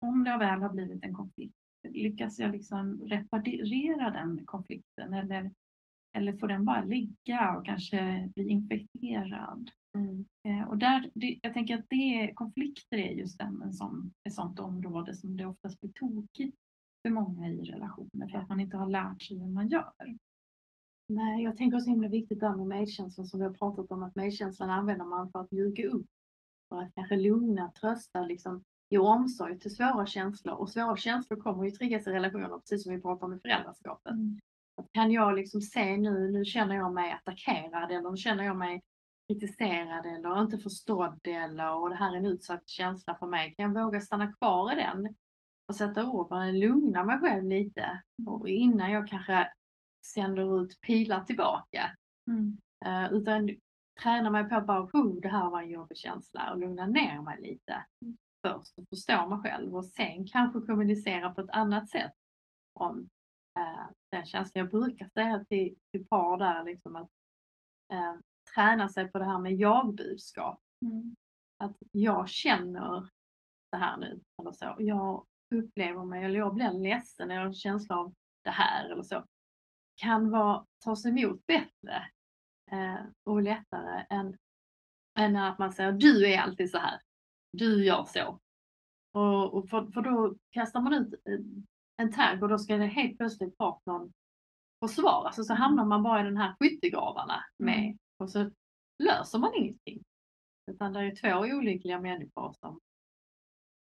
Om 0.00 0.24
det 0.24 0.38
väl 0.38 0.62
har 0.62 0.72
blivit 0.72 1.04
en 1.04 1.14
konflikt, 1.14 1.56
lyckas 1.88 2.38
jag 2.38 2.52
liksom 2.52 3.00
reparera 3.06 4.10
den 4.10 4.46
konflikten 4.46 5.14
eller, 5.14 5.50
eller 6.16 6.32
får 6.32 6.48
den 6.48 6.64
bara 6.64 6.84
ligga 6.84 7.56
och 7.56 7.66
kanske 7.66 8.30
bli 8.34 8.48
infekterad? 8.48 9.70
Mm. 9.96 10.24
Eh, 10.48 10.68
och 10.68 10.78
där, 10.78 11.10
det, 11.14 11.38
jag 11.42 11.54
tänker 11.54 11.78
att 11.78 11.86
det, 11.88 12.32
konflikter 12.34 12.96
är 12.96 13.12
just 13.12 13.40
en, 13.40 13.62
en 13.62 13.72
sån, 13.72 14.12
ett 14.28 14.34
sånt 14.34 14.58
område 14.58 15.14
som 15.14 15.36
det 15.36 15.46
oftast 15.46 15.80
blir 15.80 15.92
tokigt 15.92 16.56
för 17.02 17.10
många 17.10 17.48
i 17.48 17.62
relationer 17.62 18.28
för 18.28 18.38
att 18.38 18.48
man 18.48 18.60
inte 18.60 18.76
har 18.76 18.88
lärt 18.88 19.22
sig 19.22 19.38
hur 19.38 19.48
man 19.48 19.68
gör. 19.68 19.92
Nej, 21.08 21.44
jag 21.44 21.56
tänker 21.56 21.76
också 21.76 21.90
himla 21.90 22.08
viktigt 22.08 22.40
där 22.40 22.56
med 22.56 22.66
medkänslan 22.66 23.26
som 23.26 23.40
vi 23.40 23.46
har 23.46 23.54
pratat 23.54 23.90
om 23.90 24.02
att 24.02 24.16
medkänslan 24.16 24.70
använder 24.70 25.04
man 25.04 25.30
för 25.30 25.40
att 25.40 25.50
mjuka 25.50 25.88
upp. 25.88 26.06
För 26.68 26.82
att 26.82 26.94
kanske 26.94 27.16
lugna, 27.16 27.72
trösta, 27.72 28.22
liksom 28.22 28.62
ge 28.92 28.98
omsorg 28.98 29.58
till 29.58 29.74
svåra 29.74 30.06
känslor. 30.06 30.54
Och 30.54 30.70
svåra 30.70 30.96
känslor 30.96 31.40
kommer 31.40 31.64
ju 31.64 31.70
triggas 31.70 32.06
i 32.06 32.10
relationer 32.10 32.58
precis 32.58 32.82
som 32.82 32.94
vi 32.94 33.00
pratar 33.00 33.26
om 33.26 33.34
i 33.34 33.38
föräldraskapet. 33.38 34.12
Mm. 34.12 34.38
Kan 34.92 35.12
jag 35.12 35.34
liksom 35.34 35.60
se 35.60 35.96
nu, 35.96 36.30
nu 36.30 36.44
känner 36.44 36.76
jag 36.76 36.94
mig 36.94 37.12
attackerad 37.12 37.90
eller 37.90 38.10
nu 38.10 38.16
känner 38.16 38.44
jag 38.44 38.56
mig 38.56 38.82
kritiserad 39.28 40.06
eller 40.06 40.42
inte 40.42 40.58
förstådd 40.58 41.20
eller 41.24 41.74
och 41.74 41.90
det 41.90 41.96
här 41.96 42.12
är 42.12 42.16
en 42.16 42.26
utsatt 42.26 42.68
känsla 42.68 43.14
för 43.14 43.26
mig. 43.26 43.54
Kan 43.54 43.74
jag 43.74 43.84
våga 43.84 44.00
stanna 44.00 44.32
kvar 44.32 44.72
i 44.72 44.76
den 44.76 45.14
och 45.68 45.76
sätta 45.76 46.06
ord 46.06 46.28
på 46.28 46.34
den, 46.34 46.60
lugna 46.60 47.04
mig 47.04 47.18
själv 47.18 47.44
lite 47.44 48.02
och 48.26 48.48
innan 48.48 48.90
jag 48.90 49.08
kanske 49.08 49.52
sänder 50.06 50.62
ut 50.62 50.80
pilar 50.80 51.24
tillbaka. 51.24 51.90
Mm. 52.26 52.58
Uh, 52.86 53.12
utan 53.12 53.50
träna 54.02 54.30
mig 54.30 54.48
på 54.48 54.54
att 54.54 54.66
bara, 54.66 54.82
oh, 54.82 55.20
det 55.20 55.28
här 55.28 55.50
var 55.50 55.62
en 55.62 55.70
jobbig 55.70 55.98
känsla 55.98 56.52
och 56.52 56.58
lugna 56.58 56.86
ner 56.86 57.22
mig 57.22 57.40
lite 57.40 57.84
mm. 58.02 58.16
Först 58.42 58.78
och 58.78 58.88
förstå 58.88 59.26
mig 59.26 59.38
själv 59.38 59.76
och 59.76 59.84
sen 59.84 60.26
kanske 60.26 60.60
kommunicera 60.60 61.34
på 61.34 61.40
ett 61.40 61.50
annat 61.50 61.88
sätt 61.90 62.12
om 62.72 62.98
uh, 63.58 63.90
den 64.10 64.26
känslan. 64.26 64.60
Jag 64.60 64.70
brukar 64.70 65.08
säga 65.08 65.44
till, 65.44 65.76
till 65.90 66.06
par 66.06 66.38
där 66.38 66.64
liksom 66.64 66.96
att 66.96 67.10
uh, 67.92 68.20
träna 68.54 68.88
sig 68.88 69.08
på 69.08 69.18
det 69.18 69.24
här 69.24 69.38
med 69.38 69.52
jag-budskap. 69.52 70.60
Mm. 70.82 71.16
Att 71.64 71.76
jag 71.92 72.28
känner 72.28 73.08
det 73.72 73.78
här 73.78 73.96
nu 73.96 74.20
eller 74.42 74.52
så. 74.52 74.76
Jag 74.78 75.26
upplever 75.54 76.04
mig 76.04 76.24
eller 76.24 76.38
jag 76.38 76.54
blir 76.54 76.72
ledsen 76.72 77.30
eller 77.30 77.40
har 77.40 77.46
en 77.46 77.54
känsla 77.54 77.96
av 77.96 78.14
det 78.44 78.50
här 78.50 78.90
eller 78.90 79.02
så. 79.02 79.24
Kan 79.94 80.30
vara, 80.30 80.66
tas 80.84 81.06
emot 81.06 81.46
bättre 81.46 82.08
eh, 82.70 83.04
och 83.24 83.42
lättare 83.42 84.06
än, 84.10 84.36
än 85.18 85.36
att 85.36 85.58
man 85.58 85.72
säger 85.72 85.92
du 85.92 86.32
är 86.32 86.40
alltid 86.40 86.70
så 86.70 86.78
här. 86.78 87.00
Du 87.52 87.84
gör 87.84 88.04
så. 88.04 88.40
Och, 89.12 89.54
och 89.54 89.68
för, 89.68 89.86
för 89.86 90.02
då 90.02 90.36
kastar 90.50 90.80
man 90.80 90.94
ut 90.94 91.14
en 91.96 92.12
tagg 92.12 92.42
och 92.42 92.48
då 92.48 92.58
ska 92.58 92.76
det 92.76 92.86
helt 92.86 93.18
plötsligt 93.18 93.58
partnern 93.58 94.12
försvara 94.84 95.32
sig. 95.32 95.44
Så 95.44 95.54
hamnar 95.54 95.84
man 95.84 96.02
bara 96.02 96.20
i 96.20 96.24
den 96.24 96.36
här 96.36 96.54
skyttegravarna 96.60 97.44
med 97.58 97.78
mm 97.78 97.98
och 98.22 98.30
så 98.30 98.50
löser 99.04 99.38
man 99.38 99.54
ingenting. 99.54 100.04
Utan 100.70 100.92
det 100.92 101.00
är 101.00 101.16
två 101.16 101.56
olyckliga 101.56 102.00
människor 102.00 102.54
som, 102.60 102.80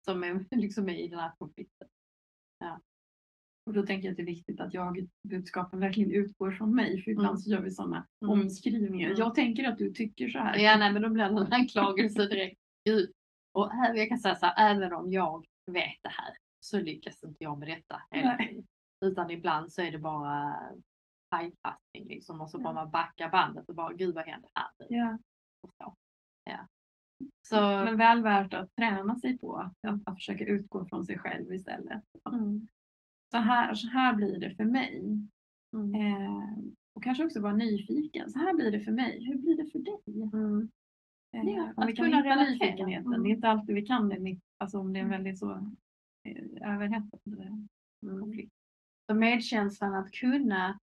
som 0.04 0.24
är 0.24 0.46
liksom 0.56 0.88
i 0.88 1.08
den 1.08 1.18
här 1.18 1.32
konflikten. 1.38 1.88
Ja. 2.58 2.80
Och 3.66 3.72
då 3.72 3.86
tänker 3.86 4.08
jag 4.08 4.12
att 4.12 4.16
det 4.16 4.22
är 4.22 4.26
viktigt 4.26 4.60
att 4.60 4.74
jag 4.74 5.08
budskapen 5.28 5.80
verkligen 5.80 6.10
utgår 6.10 6.50
från 6.50 6.74
mig, 6.74 7.02
för 7.02 7.10
ibland 7.10 7.28
mm. 7.28 7.38
så 7.38 7.50
gör 7.50 7.60
vi 7.60 7.70
sådana 7.70 8.06
mm. 8.22 8.32
omskrivningar. 8.32 9.06
Mm. 9.06 9.18
Jag 9.18 9.34
tänker 9.34 9.64
att 9.64 9.78
du 9.78 9.92
tycker 9.92 10.28
så 10.28 10.38
här. 10.38 10.58
Ja, 10.58 10.76
nej, 10.76 10.92
men 10.92 11.02
då 11.02 11.08
blir 11.08 11.24
det 11.24 11.30
en 11.30 11.52
anklagelse 11.52 12.26
direkt. 12.26 12.60
Och 13.54 13.70
jag 13.94 14.08
kan 14.08 14.18
säga 14.18 14.34
så 14.34 14.46
här, 14.46 14.74
även 14.74 14.92
om 14.92 15.12
jag 15.12 15.46
vet 15.66 15.98
det 16.02 16.08
här 16.08 16.36
så 16.60 16.80
lyckas 16.80 17.24
inte 17.24 17.44
jag 17.44 17.58
med 17.58 17.68
detta. 17.68 18.02
Utan 19.04 19.30
ibland 19.30 19.72
så 19.72 19.82
är 19.82 19.92
det 19.92 19.98
bara 19.98 20.60
pajkastning 21.30 22.04
liksom 22.08 22.40
och 22.40 22.50
så 22.50 22.58
bara 22.58 22.74
man 22.74 22.90
backar 22.90 23.30
bandet 23.30 23.68
och 23.68 23.74
bara 23.74 23.92
gud 23.92 24.14
vad 24.14 24.26
händer 24.26 24.50
här 24.54 24.70
nu? 24.78 24.86
Ja. 24.96 25.18
Så. 25.60 25.94
Ja. 26.44 26.66
Så, 27.42 27.60
men 27.60 27.96
väl 27.96 28.22
värt 28.22 28.54
att 28.54 28.74
träna 28.76 29.16
sig 29.16 29.38
på 29.38 29.56
att, 29.56 30.06
att 30.06 30.14
försöka 30.14 30.44
utgå 30.44 30.86
från 30.86 31.04
sig 31.04 31.18
själv 31.18 31.52
istället. 31.52 32.02
Mm. 32.32 32.68
Så, 33.30 33.36
här, 33.36 33.74
så 33.74 33.88
här 33.88 34.14
blir 34.14 34.40
det 34.40 34.56
för 34.56 34.64
mig. 34.64 34.98
Mm. 35.72 35.94
Eh, 35.94 36.58
och 36.92 37.02
kanske 37.02 37.24
också 37.24 37.40
vara 37.40 37.54
nyfiken. 37.54 38.30
Så 38.30 38.38
här 38.38 38.54
blir 38.54 38.70
det 38.70 38.80
för 38.80 38.92
mig. 38.92 39.24
Hur 39.24 39.38
blir 39.38 39.56
det 39.56 39.70
för 39.70 39.78
dig? 39.78 40.00
Mm. 40.32 40.68
Eh, 41.34 41.42
ja, 41.44 41.72
om 41.76 41.86
vi 41.86 41.96
kan 41.96 42.12
hitta 42.12 42.36
nyfikenheten. 42.36 43.10
Det 43.10 43.16
är 43.16 43.18
mm. 43.18 43.30
inte 43.30 43.48
alltid 43.48 43.74
vi 43.74 43.86
kan 43.86 44.08
det. 44.08 44.40
Alltså 44.58 44.78
om 44.78 44.92
det 44.92 44.98
är 44.98 45.04
mm. 45.04 45.10
väldigt 45.10 45.38
så 45.38 45.50
eh, 46.24 46.72
överhettad 46.72 47.18
mm. 47.26 48.20
konflikt. 48.20 48.52
Så 49.06 49.14
medkänslan 49.14 49.94
att 49.94 50.12
kunna 50.12 50.78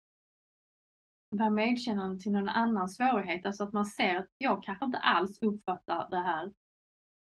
vara 1.30 1.50
medkännande 1.50 2.22
till 2.22 2.32
någon 2.32 2.48
annans 2.48 2.96
svårighet. 2.96 3.46
Alltså 3.46 3.64
att 3.64 3.72
man 3.72 3.86
ser 3.86 4.16
att 4.16 4.28
jag 4.38 4.62
kanske 4.62 4.84
inte 4.84 4.98
alls 4.98 5.38
uppfattar 5.42 6.10
det 6.10 6.20
här 6.20 6.52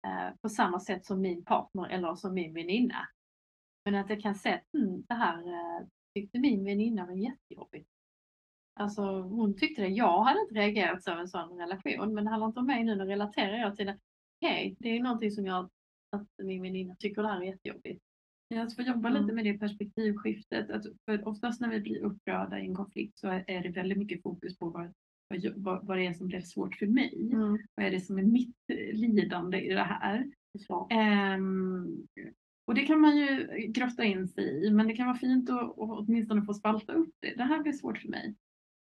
eh, 0.06 0.36
på 0.40 0.48
samma 0.48 0.80
sätt 0.80 1.06
som 1.06 1.20
min 1.20 1.44
partner 1.44 1.88
eller 1.88 2.14
som 2.14 2.34
min 2.34 2.54
väninna. 2.54 3.08
Men 3.84 3.94
att 3.94 4.10
jag 4.10 4.20
kan 4.20 4.34
se 4.34 4.52
att 4.54 4.74
mm, 4.74 5.02
det 5.08 5.14
här 5.14 5.38
eh, 5.38 5.86
tyckte 6.14 6.38
min 6.38 6.64
väninna 6.64 7.06
var 7.06 7.14
jättejobbigt. 7.14 7.90
Alltså 8.80 9.02
hon 9.20 9.56
tyckte 9.56 9.82
det. 9.82 9.88
Jag 9.88 10.22
hade 10.22 10.40
inte 10.40 10.54
reagerat 10.54 11.02
så 11.02 11.10
i 11.10 11.20
en 11.20 11.28
sån 11.28 11.58
relation. 11.58 12.14
Men 12.14 12.24
det 12.24 12.30
handlar 12.30 12.46
inte 12.46 12.60
om 12.60 12.66
mig 12.66 12.84
nu. 12.84 12.94
Nu 12.94 13.04
relaterar 13.04 13.56
jag 13.56 13.76
till 13.76 13.86
det. 13.86 13.98
Okej, 14.40 14.66
okay, 14.66 14.76
det 14.78 14.96
är 14.96 15.02
någonting 15.02 15.30
som 15.30 15.46
jag 15.46 15.68
att 16.16 16.28
min 16.42 16.62
väninna 16.62 16.94
tycker 16.94 17.22
det 17.22 17.28
här 17.28 17.40
är 17.40 17.44
jättejobbigt. 17.44 18.02
Jag 18.48 18.74
får 18.74 18.84
jobba 18.84 19.08
mm. 19.08 19.22
lite 19.22 19.34
med 19.34 19.44
det 19.44 19.58
perspektivskiftet. 19.58 20.70
Att 20.70 20.84
för 21.04 21.28
oftast 21.28 21.60
när 21.60 21.70
vi 21.70 21.80
blir 21.80 22.04
upprörda 22.04 22.58
i 22.58 22.66
en 22.66 22.74
konflikt 22.74 23.18
så 23.18 23.28
är 23.28 23.62
det 23.62 23.68
väldigt 23.68 23.98
mycket 23.98 24.22
fokus 24.22 24.58
på 24.58 24.68
vad, 24.70 24.92
vad, 25.56 25.86
vad 25.86 25.98
det 25.98 26.06
är 26.06 26.12
som 26.12 26.26
blev 26.26 26.40
svårt 26.40 26.74
för 26.74 26.86
mig. 26.86 27.30
Mm. 27.32 27.58
Vad 27.74 27.86
är 27.86 27.90
det 27.90 28.00
som 28.00 28.18
är 28.18 28.22
mitt 28.22 28.56
lidande 28.92 29.60
i 29.60 29.74
det 29.74 29.82
här? 29.82 30.30
Um, 31.36 32.06
och 32.66 32.74
det 32.74 32.86
kan 32.86 33.00
man 33.00 33.16
ju 33.16 33.46
grotta 33.68 34.04
in 34.04 34.28
sig 34.28 34.66
i, 34.66 34.70
men 34.70 34.86
det 34.86 34.96
kan 34.96 35.06
vara 35.06 35.16
fint 35.16 35.50
att, 35.50 35.62
att 35.62 35.76
åtminstone 35.78 36.42
få 36.42 36.54
spalta 36.54 36.92
upp 36.92 37.14
det. 37.20 37.34
Det 37.36 37.44
här 37.44 37.62
blir 37.62 37.72
svårt 37.72 37.98
för 37.98 38.08
mig. 38.08 38.34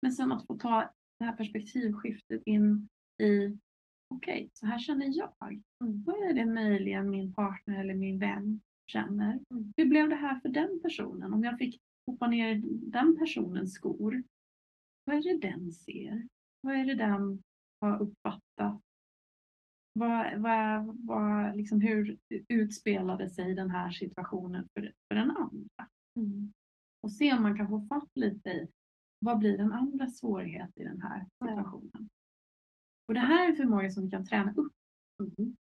Men 0.02 0.12
sen 0.12 0.32
att 0.32 0.46
få 0.46 0.58
ta 0.58 0.90
det 1.18 1.24
här 1.24 1.36
perspektivskiftet 1.36 2.42
in 2.46 2.88
i 3.22 3.46
okej, 3.46 4.34
okay, 4.34 4.48
så 4.52 4.66
här 4.66 4.78
känner 4.78 5.18
jag. 5.18 5.62
Mm. 5.84 6.02
Vad 6.06 6.22
är 6.22 6.32
det 6.32 6.46
möjligen 6.46 7.10
min 7.10 7.34
partner 7.34 7.80
eller 7.80 7.94
min 7.94 8.18
vän 8.18 8.60
känner. 8.92 9.40
Mm. 9.50 9.72
Hur 9.76 9.86
blev 9.86 10.08
det 10.08 10.14
här 10.14 10.40
för 10.40 10.48
den 10.48 10.80
personen? 10.82 11.34
Om 11.34 11.44
jag 11.44 11.58
fick 11.58 11.80
hoppa 12.06 12.26
ner 12.26 12.54
i 12.54 12.62
den 12.82 13.18
personens 13.18 13.74
skor. 13.74 14.22
Vad 15.04 15.16
är 15.16 15.22
det 15.22 15.48
den 15.48 15.72
ser? 15.72 16.28
Vad 16.60 16.76
är 16.76 16.84
det 16.84 16.94
den 16.94 17.42
har 17.80 18.02
uppfattat? 18.02 18.80
Vad, 19.92 20.40
vad, 20.40 20.98
vad, 21.06 21.56
liksom, 21.56 21.80
hur 21.80 22.18
utspelade 22.48 23.30
sig 23.30 23.54
den 23.54 23.70
här 23.70 23.90
situationen 23.90 24.68
för, 24.74 24.92
för 25.08 25.14
den 25.14 25.30
andra? 25.30 25.88
Mm. 26.16 26.52
Och 27.00 27.12
se 27.12 27.32
om 27.32 27.42
man 27.42 27.56
kan 27.56 27.68
få 27.68 27.80
fatt 27.80 28.10
lite 28.14 28.50
i 28.50 28.68
vad 29.22 29.38
blir 29.38 29.58
den 29.58 29.72
andra 29.72 30.06
svårighet 30.06 30.70
i 30.76 30.84
den 30.84 31.02
här 31.02 31.26
situationen? 31.38 32.08
Och 33.08 33.14
det 33.14 33.20
här 33.20 33.44
är 33.44 33.50
en 33.50 33.56
förmåga 33.56 33.90
som 33.90 34.04
vi 34.04 34.10
kan 34.10 34.26
träna 34.26 34.52
upp. 34.52 34.72
Mm. 35.20 35.56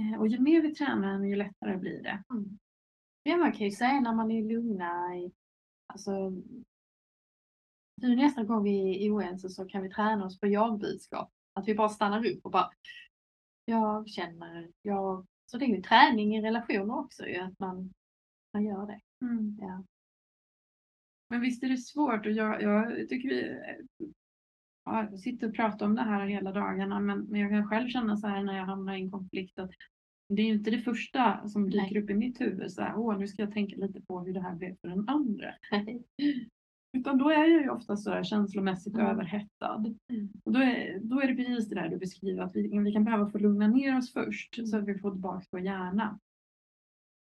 Eh, 0.00 0.20
och 0.20 0.28
ju 0.28 0.38
mer 0.38 0.62
vi 0.62 0.74
tränar 0.74 1.12
den, 1.12 1.28
ju 1.28 1.36
lättare 1.36 1.76
blir 1.76 2.02
det. 2.02 2.22
Mm. 2.30 2.58
Ja, 3.22 3.36
man 3.36 3.52
kan 3.52 3.66
ju 3.66 3.70
säga 3.70 4.00
när 4.00 4.14
man 4.14 4.30
är 4.30 4.42
lugna. 4.42 5.16
I, 5.16 5.32
alltså, 5.86 6.30
nu 8.02 8.16
nästa 8.16 8.44
gång 8.44 8.62
vi 8.64 9.06
är 9.06 9.10
oense 9.10 9.48
så 9.48 9.66
kan 9.66 9.82
vi 9.82 9.90
träna 9.90 10.24
oss 10.24 10.40
på 10.40 10.46
jag-budskap. 10.46 11.30
Att 11.52 11.68
vi 11.68 11.74
bara 11.74 11.88
stannar 11.88 12.26
upp 12.26 12.44
och 12.44 12.50
bara 12.50 12.70
jag 13.64 14.08
känner, 14.08 14.72
jag... 14.82 15.26
Så 15.46 15.58
det 15.58 15.64
är 15.64 15.68
ju 15.68 15.82
träning 15.82 16.36
i 16.36 16.42
relationer 16.42 16.98
också 16.98 17.26
ju, 17.26 17.38
att 17.38 17.58
man, 17.58 17.92
man 18.52 18.64
gör 18.64 18.86
det. 18.86 19.00
Mm. 19.26 19.58
Ja. 19.60 19.84
Men 21.30 21.40
visst 21.40 21.62
är 21.62 21.68
det 21.68 21.76
svårt 21.76 22.26
och 22.26 22.32
jag, 22.32 22.62
jag 22.62 23.08
tycker 23.08 23.28
vi 23.28 23.58
ja, 24.84 25.08
jag 25.10 25.20
sitter 25.20 25.48
och 25.48 25.54
pratar 25.54 25.86
om 25.86 25.94
det 25.94 26.02
här 26.02 26.26
hela 26.26 26.52
dagarna 26.52 27.00
men, 27.00 27.20
men 27.20 27.40
jag 27.40 27.50
kan 27.50 27.68
själv 27.68 27.88
känna 27.88 28.16
så 28.16 28.26
här 28.26 28.42
när 28.42 28.56
jag 28.56 28.64
hamnar 28.66 28.94
i 28.94 29.00
en 29.00 29.10
konflikt 29.10 29.58
att 29.58 29.70
det 30.28 30.42
är 30.42 30.46
ju 30.46 30.52
inte 30.52 30.70
det 30.70 30.78
första 30.78 31.48
som 31.48 31.70
dyker 31.70 31.94
Nej. 31.94 32.02
upp 32.02 32.10
i 32.10 32.14
mitt 32.14 32.40
huvud. 32.40 32.72
Så 32.72 32.82
här, 32.82 32.96
Åh, 32.96 33.18
nu 33.18 33.28
ska 33.28 33.42
jag 33.42 33.52
tänka 33.52 33.76
lite 33.76 34.00
på 34.00 34.20
hur 34.20 34.34
det 34.34 34.40
här 34.40 34.54
blev 34.54 34.76
för 34.80 34.88
den 34.88 35.08
andra. 35.08 35.54
Utan 36.92 37.18
då 37.18 37.30
är 37.30 37.38
jag 37.38 37.62
ju 37.62 37.70
ofta 37.70 37.96
så 37.96 38.10
här 38.10 38.24
känslomässigt 38.24 38.94
Mm. 38.94 39.06
överhettad. 39.06 39.94
Mm. 40.12 40.28
Och 40.44 40.52
då 40.52 40.58
är, 40.60 40.98
då 41.02 41.20
är 41.20 41.28
det 41.28 41.34
precis 41.34 41.68
det 41.68 41.74
där 41.74 41.88
du 41.88 41.96
beskriver, 41.96 42.42
att 42.42 42.56
vi, 42.56 42.78
vi 42.78 42.92
kan 42.92 43.04
behöva 43.04 43.30
få 43.30 43.38
lugna 43.38 43.66
ner 43.66 43.98
oss 43.98 44.12
först 44.12 44.54
så 44.54 44.76
Mm. 44.76 44.82
att 44.82 44.96
vi 44.96 45.00
får 45.00 45.10
tillbaka 45.10 45.46
vår 45.50 45.60
hjärna. 45.60 46.18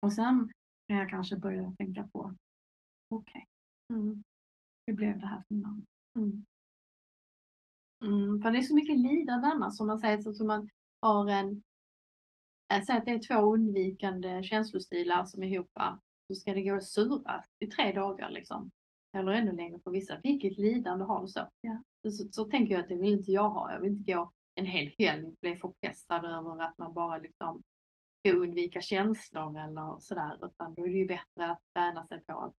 Och 0.01 0.13
sen 0.13 0.51
kan 0.87 0.97
jag 0.97 1.09
kanske 1.09 1.35
börja 1.35 1.73
tänka 1.77 2.07
på, 2.13 2.33
okej, 3.09 3.45
Mm. 3.89 4.23
hur 4.87 4.93
blev 4.93 5.19
det 5.19 5.27
här 5.27 5.43
för 5.47 5.55
någon? 5.55 5.85
Mm. 6.15 6.45
Mm, 8.03 8.41
för 8.41 8.51
det 8.51 8.57
är 8.57 8.61
så 8.61 8.75
mycket 8.75 8.97
lidande 8.97 9.47
annars 9.47 9.77
som 9.77 9.87
man 9.87 9.99
säger 9.99 10.21
så 10.21 10.45
man 10.45 10.69
har 11.01 11.29
en 11.29 11.63
säger 12.69 12.99
att 12.99 13.05
det 13.05 13.11
är 13.11 13.19
två 13.19 13.53
undvikande 13.53 14.43
känslostilar 14.43 15.25
som 15.25 15.43
är 15.43 15.47
ihop 15.47 15.71
så 16.27 16.35
ska 16.35 16.53
det 16.53 16.63
gå 16.63 16.75
att 16.75 16.83
sura 16.83 17.43
i 17.59 17.67
tre 17.67 17.91
dagar 17.91 18.29
liksom. 18.29 18.71
Eller 19.17 19.31
ännu 19.31 19.51
längre 19.51 19.79
för 19.79 19.91
vissa. 19.91 20.19
Vilket 20.23 20.57
lidande 20.57 21.05
har 21.05 21.21
du 21.21 21.27
så? 21.27 21.49
Ja. 21.61 21.83
Så, 22.03 22.27
så, 22.31 22.45
tänker 22.45 22.73
jag 22.73 22.81
att 22.81 22.89
det 22.89 22.95
vill 22.95 23.13
inte 23.13 23.31
jag 23.31 23.49
ha. 23.49 23.71
Jag 23.71 23.79
vill 23.79 23.91
inte 23.91 24.13
gå 24.13 24.31
en 24.55 24.65
hel 24.65 24.91
helg 24.97 25.27
och 25.27 25.35
bli 25.41 25.55
förpestad 25.55 26.25
över 26.25 26.61
att 26.63 26.77
man 26.77 26.93
bara 26.93 27.17
liksom 27.17 27.63
ska 28.19 28.37
undvika 28.37 28.81
känslor 28.81 29.59
eller 29.59 29.99
sådär. 29.99 30.45
Utan 30.45 30.73
då 30.73 30.83
är 30.83 30.89
det 30.89 30.97
ju 30.97 31.07
bättre 31.07 31.51
att 31.51 31.61
träna 31.73 32.07
sig 32.07 32.23
på 32.25 32.39
att 32.39 32.55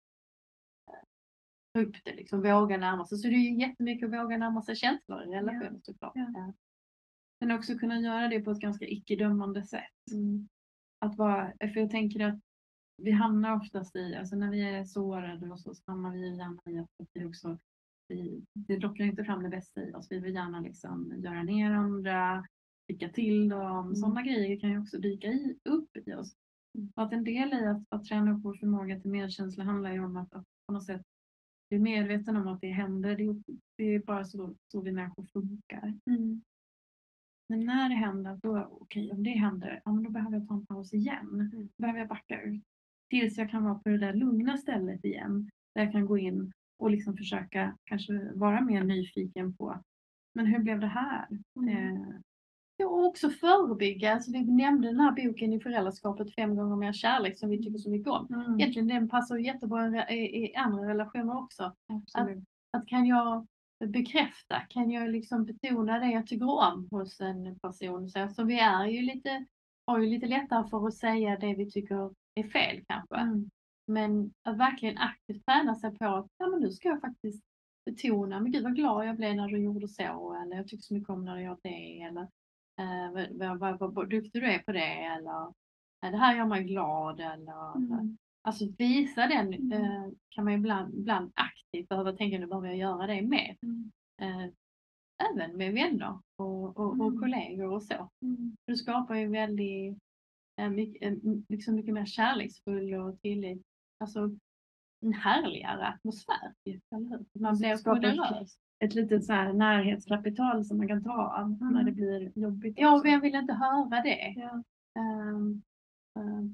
ta 1.78 1.88
upp 1.88 1.96
det, 2.04 2.14
liksom 2.14 2.42
våga 2.42 2.76
närma 2.76 3.06
sig. 3.06 3.18
Så 3.18 3.28
det 3.28 3.34
är 3.34 3.50
ju 3.50 3.60
jättemycket 3.60 4.06
att 4.06 4.24
våga 4.24 4.38
närma 4.38 4.62
sig 4.62 4.76
känslor 4.76 5.22
i 5.22 5.26
relationer 5.26 5.80
såklart. 5.82 6.12
Ja. 6.14 6.32
Ja. 6.34 6.52
Men 7.40 7.56
också 7.56 7.78
kunna 7.78 8.00
göra 8.00 8.28
det 8.28 8.40
på 8.40 8.50
ett 8.50 8.60
ganska 8.60 8.86
icke-dömande 8.86 9.62
sätt. 9.62 10.12
Mm. 10.12 10.48
Att 10.98 11.16
vara, 11.16 11.52
för 11.58 11.80
jag 11.80 11.90
tänker 11.90 12.20
att 12.20 12.40
vi 13.02 13.10
hamnar 13.10 13.56
oftast 13.56 13.96
i, 13.96 14.14
alltså 14.14 14.36
när 14.36 14.50
vi 14.50 14.60
är 14.60 14.84
sårade 14.84 15.50
och 15.50 15.60
så, 15.60 15.74
så 15.74 15.82
hamnar 15.86 16.12
vi 16.12 16.36
gärna 16.36 16.60
i 16.66 16.78
att 16.78 17.08
vi 17.12 17.24
också, 17.24 17.58
vi, 18.08 18.44
det 18.54 18.78
lockar 18.78 19.04
inte 19.04 19.24
fram 19.24 19.42
det 19.42 19.48
bästa 19.48 19.82
i 19.82 19.94
oss. 19.94 20.06
Vi 20.10 20.18
vill 20.18 20.34
gärna 20.34 20.60
liksom 20.60 21.14
göra 21.18 21.42
ner 21.42 21.70
andra, 21.70 22.46
skicka 22.88 23.08
till 23.08 23.48
dem. 23.48 23.86
Mm. 23.86 23.94
Sådana 23.94 24.22
grejer 24.22 24.60
kan 24.60 24.70
ju 24.70 24.80
också 24.80 24.98
dyka 24.98 25.28
i, 25.28 25.58
upp 25.64 25.96
i 25.96 26.14
oss. 26.14 26.34
Och 26.94 27.02
att 27.02 27.12
en 27.12 27.24
del 27.24 27.52
i 27.52 27.66
att, 27.66 27.82
att 27.88 28.04
träna 28.04 28.32
upp 28.32 28.44
vår 28.44 28.54
förmåga 28.54 29.00
till 29.00 29.10
medkänsla 29.10 29.64
handlar 29.64 29.92
ju 29.92 30.04
om 30.04 30.16
att, 30.16 30.34
att 30.34 30.44
på 30.66 30.72
något 30.72 30.86
sätt 30.86 31.02
bli 31.70 31.78
medveten 31.78 32.36
om 32.36 32.48
att 32.48 32.60
det 32.60 32.70
händer. 32.70 33.16
Det, 33.16 33.22
är- 33.22 33.94
är 33.94 33.98
bara 33.98 34.24
så, 34.24 34.54
så 34.72 34.80
vi 34.80 34.92
människor 34.92 35.24
funkar. 35.32 35.94
Mm. 36.06 36.42
Men 37.48 37.64
när 37.66 37.88
det 37.88 37.94
händer, 37.94 38.38
då 38.42 38.68
okej, 38.70 39.12
om 39.12 39.22
det 39.22 39.30
händer, 39.30 39.82
ja, 39.84 39.92
men 39.92 40.04
då 40.04 40.10
behöver 40.10 40.38
jag 40.38 40.48
ta 40.48 40.54
en 40.54 40.66
paus 40.66 40.94
igen. 40.94 41.28
Mm. 41.34 41.50
Då 41.76 41.82
behöver 41.82 41.98
jag 41.98 42.08
backa 42.08 42.42
ut. 42.42 42.62
Tills 43.10 43.38
jag 43.38 43.50
kan 43.50 43.64
vara 43.64 43.74
på 43.74 43.88
det 43.88 43.98
där 43.98 44.12
lugna 44.14 44.56
stället 44.56 45.04
igen. 45.04 45.50
Där 45.74 45.82
jag 45.82 45.92
kan 45.92 46.06
gå 46.06 46.18
in 46.18 46.52
och 46.78 46.90
liksom 46.90 47.16
försöka 47.16 47.76
kanske 47.84 48.32
vara 48.34 48.60
mer 48.60 48.84
nyfiken 48.84 49.54
på, 49.56 49.82
men 50.34 50.46
hur 50.46 50.58
blev 50.58 50.80
det 50.80 50.86
här? 50.86 51.28
Mm. 51.56 51.68
Eh, 51.96 52.08
och 52.84 53.04
också 53.06 53.30
förebygga. 53.30 54.12
Alltså, 54.14 54.32
vi 54.32 54.44
nämnde 54.44 54.88
den 54.88 55.00
här 55.00 55.12
boken 55.12 55.52
i 55.52 55.60
föräldraskapet, 55.60 56.34
Fem 56.34 56.56
gånger 56.56 56.76
mer 56.76 56.92
kärlek, 56.92 57.38
som 57.38 57.48
vi 57.50 57.58
tycker 57.62 57.78
så 57.78 57.90
mycket 57.90 58.08
om. 58.12 58.26
mm, 58.34 58.60
Egentligen 58.60 58.88
den 58.88 59.08
passar 59.08 59.36
jättebra 59.36 60.08
i, 60.10 60.44
i, 60.44 60.54
andra 60.54 60.88
relationer 60.88 61.38
också. 61.38 61.72
absolut. 61.92 62.44
Att 62.72 62.86
kan 62.86 63.06
jag 63.06 63.46
bekräfta, 63.86 64.60
kan 64.68 64.90
jag 64.90 65.10
liksom 65.10 65.44
betona 65.44 65.98
det 65.98 66.06
jag 66.10 66.26
tycker 66.26 66.50
om 66.74 66.88
hos 66.90 67.20
en 67.20 67.58
person. 67.58 68.08
Så, 68.08 68.28
så 68.28 68.44
vi 68.44 68.58
är 68.60 68.86
ju 68.86 69.02
lite, 69.02 69.44
har 69.86 69.98
ju 69.98 70.06
lite 70.06 70.26
lättare 70.26 70.68
för 70.68 70.86
att 70.86 70.94
säga 70.94 71.36
det 71.38 71.54
vi 71.54 71.70
tycker 71.70 72.10
är 72.34 72.42
fel 72.48 72.84
kanske. 72.88 73.16
Mm, 73.16 73.50
Men 73.86 74.32
att 74.48 74.56
verkligen 74.58 74.98
aktivt 74.98 75.44
träna 75.46 75.74
sig 75.74 75.98
på 75.98 76.04
att 76.04 76.26
ja, 76.38 76.46
men 76.46 76.60
nu 76.60 76.70
ska 76.70 76.88
jag 76.88 77.00
faktiskt 77.00 77.44
betona, 77.90 78.40
men 78.40 78.52
gud 78.52 78.62
vad 78.62 78.74
glad 78.76 79.06
jag 79.06 79.16
blev 79.16 79.36
när 79.36 79.48
du 79.48 79.58
gjorde 79.58 79.88
så, 79.88 80.36
eller 80.42 80.56
jag 80.56 80.68
tycker 80.68 80.82
så 80.82 80.94
mycket 80.94 81.10
om 81.10 81.24
när 81.24 81.36
du 81.36 81.42
gör 81.42 81.58
det, 81.62 82.00
eller 82.00 82.28
eh, 82.78 83.28
vad, 83.32 83.58
vad, 83.78 83.94
vad, 83.94 84.10
duktig 84.10 84.42
du 84.42 84.46
är 84.46 84.58
på 84.58 84.72
det, 84.72 85.04
eller 85.04 85.42
eh, 86.04 86.10
det 86.10 86.16
här 86.16 86.36
gör 86.36 86.46
mig 86.46 86.64
glad, 86.64 87.20
eller 87.20 87.76
mm, 87.76 88.16
Alltså 88.42 88.64
visa 88.78 89.26
den 89.26 89.54
Mm. 89.54 89.72
eh, 89.72 90.08
kan 90.28 90.44
man 90.44 90.54
ibland, 90.54 90.94
ibland 90.94 91.32
aktivt 91.34 91.88
behöva 91.88 92.12
tänka 92.12 92.38
nu 92.38 92.46
behöver 92.46 92.68
jag 92.68 92.76
göra 92.76 93.06
det 93.06 93.22
mer. 93.22 93.56
mm, 93.62 93.90
Eh, 94.20 94.46
även 95.32 95.56
med 95.56 95.74
vänner 95.74 96.18
och, 96.36 96.76
och, 96.76 97.00
och 97.00 97.06
Mm. 97.06 97.20
kollegor 97.20 97.72
och 97.72 97.82
så. 97.82 98.10
mm. 98.22 98.56
Det 98.66 98.76
skapar 98.76 99.14
ju 99.14 99.28
väldigt, 99.28 99.98
eh, 100.60 100.68
mycket, 100.70 101.02
eh, 101.02 101.18
liksom 101.48 101.74
mycket 101.74 101.94
mer 101.94 102.04
kärleksfull 102.06 102.94
och 102.94 103.20
tillit. 103.20 103.62
Alltså 104.04 104.30
en 105.06 105.12
härligare 105.12 105.86
atmosfär. 105.86 106.54
Eller 106.64 107.08
hur? 107.10 107.40
Man 107.40 107.58
blir 107.58 107.76
generös. 107.84 108.58
Ett 108.84 108.94
litet 108.94 109.24
så 109.24 109.32
här 109.32 109.52
närhetskapital 109.52 110.64
som 110.64 110.78
man 110.78 110.88
kan 110.88 111.04
ta 111.04 111.40
av 111.40 111.50
när 111.50 111.70
Mm. 111.70 111.84
det 111.86 111.92
blir 111.92 112.38
jobbigt. 112.38 112.74
Ja, 112.78 112.96
och 112.96 113.04
vem 113.04 113.20
vill 113.20 113.34
inte 113.34 113.52
höra 113.52 114.02
det? 114.02 114.34
Ja. 114.36 114.62
Ehm, 115.00 115.62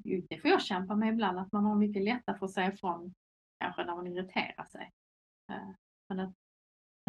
jo, 0.03 0.25
det 0.29 0.37
får 0.37 0.49
jag 0.51 0.61
kämpa 0.61 0.95
med 0.95 1.13
ibland, 1.13 1.39
att 1.39 1.51
man 1.51 1.63
har 1.65 1.75
mycket 1.75 2.03
lättare 2.03 2.37
för 2.37 2.45
att 2.45 2.51
säga 2.51 2.73
ifrån 2.73 3.13
kanske 3.59 3.85
när 3.85 3.95
man 3.95 4.07
irriterar 4.07 4.65
sig. 4.65 4.91
Eh, 5.51 5.69
men 6.09 6.19
att 6.19 6.33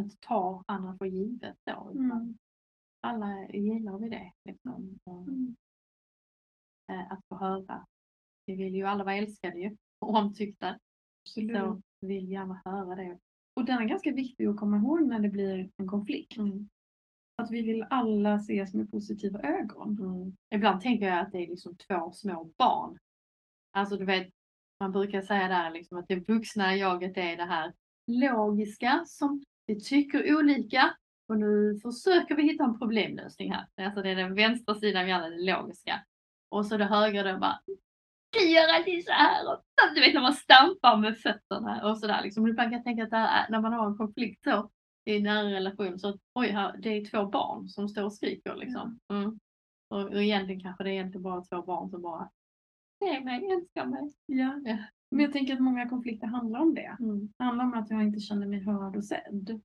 inte 0.01 0.17
ta 0.21 0.63
andra 0.67 0.97
för 0.97 1.07
givet 1.07 1.57
då. 1.65 1.91
Mm. 1.91 2.39
Alla 3.01 3.45
gillar 3.49 3.99
vi 3.99 4.09
det. 4.09 4.33
Liksom. 4.45 4.99
Mm. 5.07 5.57
eh, 6.93 7.13
att 7.13 7.21
få 7.29 7.37
höra. 7.37 7.87
Vi 8.47 8.55
vill 8.57 8.75
ju 8.75 8.85
alla 8.85 9.05
vara 9.05 9.15
älskade 9.17 9.59
ju, 9.59 9.77
och 9.99 10.15
omtyckta. 10.15 10.79
Absolut. 11.27 11.57
Så 11.57 11.81
vi 12.01 12.07
vill 12.07 12.31
gärna 12.31 12.63
höra 12.65 12.95
det. 12.95 13.19
Och 13.57 13.64
den 13.64 13.79
är 13.79 13.85
ganska 13.85 14.12
viktig 14.12 14.47
att 14.47 14.57
komma 14.57 14.77
ihåg 14.77 15.03
när 15.03 15.21
det 15.21 15.29
blir 15.29 15.71
en 15.77 15.87
konflikt. 15.87 16.37
Mm. 16.37 16.69
Att 17.42 17.51
vi 17.51 17.62
vill 17.62 17.87
alla 17.90 18.35
ses 18.35 18.75
med 18.75 18.90
positiva 18.90 19.40
ögon. 19.40 19.99
Mm. 20.01 20.37
Ibland 20.55 20.81
tänker 20.81 21.07
jag 21.07 21.19
att 21.19 21.33
det 21.33 21.38
är 21.38 21.49
liksom 21.49 21.77
två 21.77 22.12
små 22.12 22.51
barn. 22.59 22.99
Alltså 23.73 23.97
du 23.97 24.05
vet, 24.05 24.29
man 24.81 24.92
brukar 24.92 25.23
säga 25.23 25.49
där 25.49 25.71
liksom 25.71 25.99
att 25.99 26.09
det 26.09 26.29
vuxna 26.29 26.77
jaget 26.77 27.16
är 27.16 27.37
det 27.37 27.45
här 27.45 27.73
logiska 28.07 29.05
som 29.07 29.45
vi 29.66 29.81
tycker 29.81 30.37
olika 30.37 30.97
och 31.29 31.38
nu 31.38 31.81
försöker 31.83 32.37
vi 32.37 32.42
hitta 32.42 32.64
en 32.64 32.79
problemlösning 32.79 33.53
här. 33.53 33.66
Alltså 33.77 34.03
det 34.03 34.11
är 34.11 34.16
den 34.16 34.35
vänstra 34.35 34.75
sidan 34.75 35.03
av 35.03 35.09
hjärnan, 35.09 35.31
det 35.31 35.53
logiska. 35.53 36.05
Och 36.49 36.66
så 36.66 36.77
det 36.77 36.85
högra 36.85 37.33
då 37.33 37.38
bara 37.38 37.61
du 38.31 38.49
gör 38.51 38.75
alltid 38.75 39.05
så 39.05 39.12
här 39.12 39.53
och 39.53 39.62
du 39.95 40.01
vet 40.01 40.15
när 40.15 40.21
man 40.21 40.33
stampar 40.33 40.97
med 40.97 41.19
fötterna 41.19 41.91
och 41.91 41.99
sådär 41.99 42.23
liksom. 42.23 42.47
Ibland 42.49 42.71
kan 42.71 42.83
tänka 42.83 43.03
att 43.05 43.11
det 43.11 43.17
är- 43.17 43.51
när 43.51 43.61
man 43.61 43.73
har 43.73 43.87
en 43.87 43.97
konflikt 43.97 44.45
så 44.45 44.71
i 45.05 45.17
en 45.17 45.23
nära 45.23 45.51
relation 45.51 45.99
så 45.99 46.19
oj, 46.35 46.49
här, 46.49 46.77
det 46.79 46.89
är 46.89 47.05
två 47.05 47.27
barn 47.27 47.69
som 47.69 47.89
står 47.89 48.05
och 48.05 48.12
skriker 48.12 48.55
liksom. 48.57 48.99
Mm. 49.12 49.39
Och, 49.91 50.03
och 50.03 50.23
egentligen 50.23 50.61
kanske 50.61 50.85
det 50.85 50.91
är 50.91 50.95
egentligen 50.95 51.23
bara 51.23 51.43
två 51.45 51.62
barn 51.62 51.91
som 51.91 52.03
bara 52.03 52.31
se 53.05 53.21
mig, 53.21 53.51
älskar 53.53 53.87
mig. 53.87 54.12
Ja. 54.27 54.61
Ja. 54.65 54.77
Men 55.11 55.21
jag 55.25 55.33
tänker 55.33 55.55
att 55.55 55.61
många 55.61 55.89
konflikter 55.89 56.27
handlar 56.27 56.61
om 56.61 56.75
det. 56.75 56.97
Mm. 57.01 57.29
Det 57.39 57.45
handlar 57.45 57.65
om 57.65 57.75
att 57.75 57.91
jag 57.91 58.03
inte 58.03 58.21
känner 58.21 58.47
mig 58.47 58.61
hörd 58.65 58.97
och 58.97 59.05
sedd. 59.05 59.61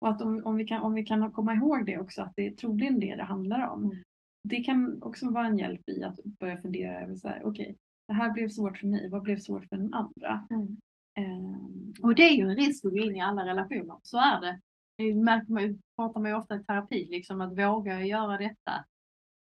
Och 0.00 0.08
att 0.08 0.22
om, 0.22 0.42
om, 0.44 0.56
vi 0.56 0.64
kan, 0.64 0.82
om 0.82 0.94
vi 0.94 1.04
kan 1.04 1.32
komma 1.32 1.54
ihåg 1.54 1.86
det 1.86 1.98
också, 1.98 2.22
att 2.22 2.32
det 2.36 2.46
är 2.46 2.50
troligen 2.50 3.00
det 3.00 3.16
det 3.16 3.22
handlar 3.22 3.68
om. 3.68 3.84
Mm. 3.84 3.96
Det 4.42 4.56
kan 4.56 5.02
också 5.02 5.30
vara 5.30 5.46
en 5.46 5.58
hjälp 5.58 5.88
i 5.88 6.02
att 6.02 6.18
börja 6.24 6.62
fundera 6.62 7.00
över 7.00 7.14
så 7.14 7.28
här, 7.28 7.42
okej, 7.44 7.76
det 8.08 8.14
här 8.14 8.32
blev 8.32 8.48
svårt 8.48 8.78
för 8.78 8.86
mig, 8.86 9.08
vad 9.10 9.22
blev 9.22 9.38
svårt 9.38 9.68
för 9.68 9.76
den 9.76 9.94
andra? 9.94 10.46
Mm. 10.50 10.76
Ehm, 11.14 11.92
Och 12.02 12.14
det 12.14 12.22
är 12.22 12.36
ju 12.36 12.42
en 12.50 12.56
risk 12.56 12.84
att 12.84 12.90
gå 12.92 12.98
in 12.98 13.16
i 13.16 13.20
alla 13.20 13.44
relationer, 13.46 13.96
så 14.02 14.18
är 14.18 14.40
det. 14.40 14.60
Det 14.96 15.14
märker 15.14 15.52
man 15.52 15.62
ju, 15.62 15.78
pratar 15.96 16.20
man 16.20 16.30
ju 16.30 16.36
ofta 16.36 16.56
i 16.56 16.64
terapi, 16.64 17.06
liksom 17.10 17.40
att 17.40 17.50
vågar 17.58 17.92
jag 17.94 18.06
göra 18.06 18.38
detta? 18.38 18.84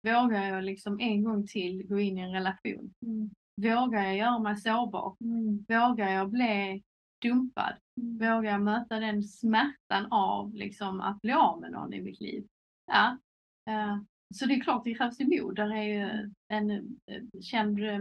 Vågar 0.03 0.45
jag 0.45 0.65
liksom 0.65 1.01
en 1.01 1.25
gång 1.25 1.47
till 1.47 1.87
gå 1.87 1.99
in 1.99 2.19
i 2.19 2.21
en 2.21 2.33
relation? 2.33 2.95
mm, 3.03 3.31
Vågar 3.57 4.03
jag 4.03 4.17
göra 4.17 4.39
mig 4.39 4.57
sårbar? 4.57 5.17
mm, 5.21 5.65
Vågar 5.69 6.09
jag 6.11 6.31
bli 6.31 6.83
dumpad? 7.23 7.75
mm, 8.01 8.19
Vågar 8.19 8.51
jag 8.51 8.63
möta 8.63 9.01
den 9.01 9.23
smärtan 9.23 10.07
av 10.11 10.55
liksom, 10.55 11.01
att 11.01 11.21
bli 11.21 11.33
av 11.33 11.61
med 11.61 11.73
någon 11.73 11.93
i 11.95 12.03
mitt 12.03 12.21
liv? 12.21 12.47
Ja. 12.87 13.19
eh, 13.67 13.99
så 14.35 14.47
det 14.47 14.55
är 14.55 14.61
klart 14.61 14.85
det 14.85 14.95
krävs 14.95 15.21
ju 15.21 15.43
mod. 15.43 15.57
Där 15.57 15.75
är 15.75 15.83
ju 15.83 16.31
en 16.49 16.71
eh, 16.71 17.23
känd, 17.43 17.85
eh, 17.85 17.99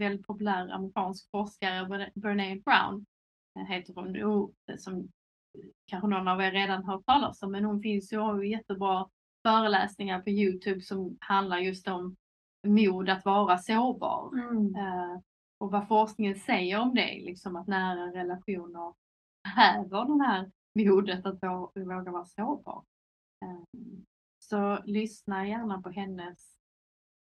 väldigt 0.00 0.26
populär 0.26 0.68
amerikansk 0.68 1.30
forskare, 1.30 1.86
Bre- 1.86 2.10
Brené 2.14 2.60
Brown, 2.64 3.04
eh, 3.58 3.64
heter 3.66 3.94
hon, 3.94 4.16
eh, 4.16 4.76
som 4.78 5.08
kanske 5.86 6.08
någon 6.08 6.28
av 6.28 6.40
er 6.40 6.52
redan 6.52 6.84
hört 6.84 7.04
talas 7.06 7.42
om, 7.42 7.52
men 7.52 7.64
hon 7.64 7.82
finns 7.82 8.12
ju 8.12 8.18
och 8.18 8.24
har 8.24 8.42
ju 8.42 8.50
jättebra 8.50 9.08
föreläsningar 9.46 10.20
på 10.22 10.30
Youtube 10.30 10.80
som 10.80 11.16
handlar 11.20 11.58
just 11.58 11.88
om 11.88 12.16
mod 12.66 13.08
att 13.08 13.24
vara 13.24 13.58
sårbar. 13.58 14.30
mm, 14.38 15.20
och 15.60 15.70
vad 15.70 15.88
forskningen 15.88 16.34
säger 16.36 16.80
om 16.80 16.94
det, 16.94 17.20
liksom 17.24 17.56
att 17.56 17.66
nära 17.66 18.06
relationer 18.12 18.94
häver 19.56 20.04
den 20.04 20.20
här 20.20 20.50
modet 20.78 21.26
att 21.26 21.40
vå- 21.40 21.70
våga 21.96 22.10
vara 22.10 22.24
sårbar. 22.24 22.82
Så 24.42 24.82
lyssna 24.84 25.48
gärna 25.48 25.82
på 25.82 25.90
hennes 25.90 26.56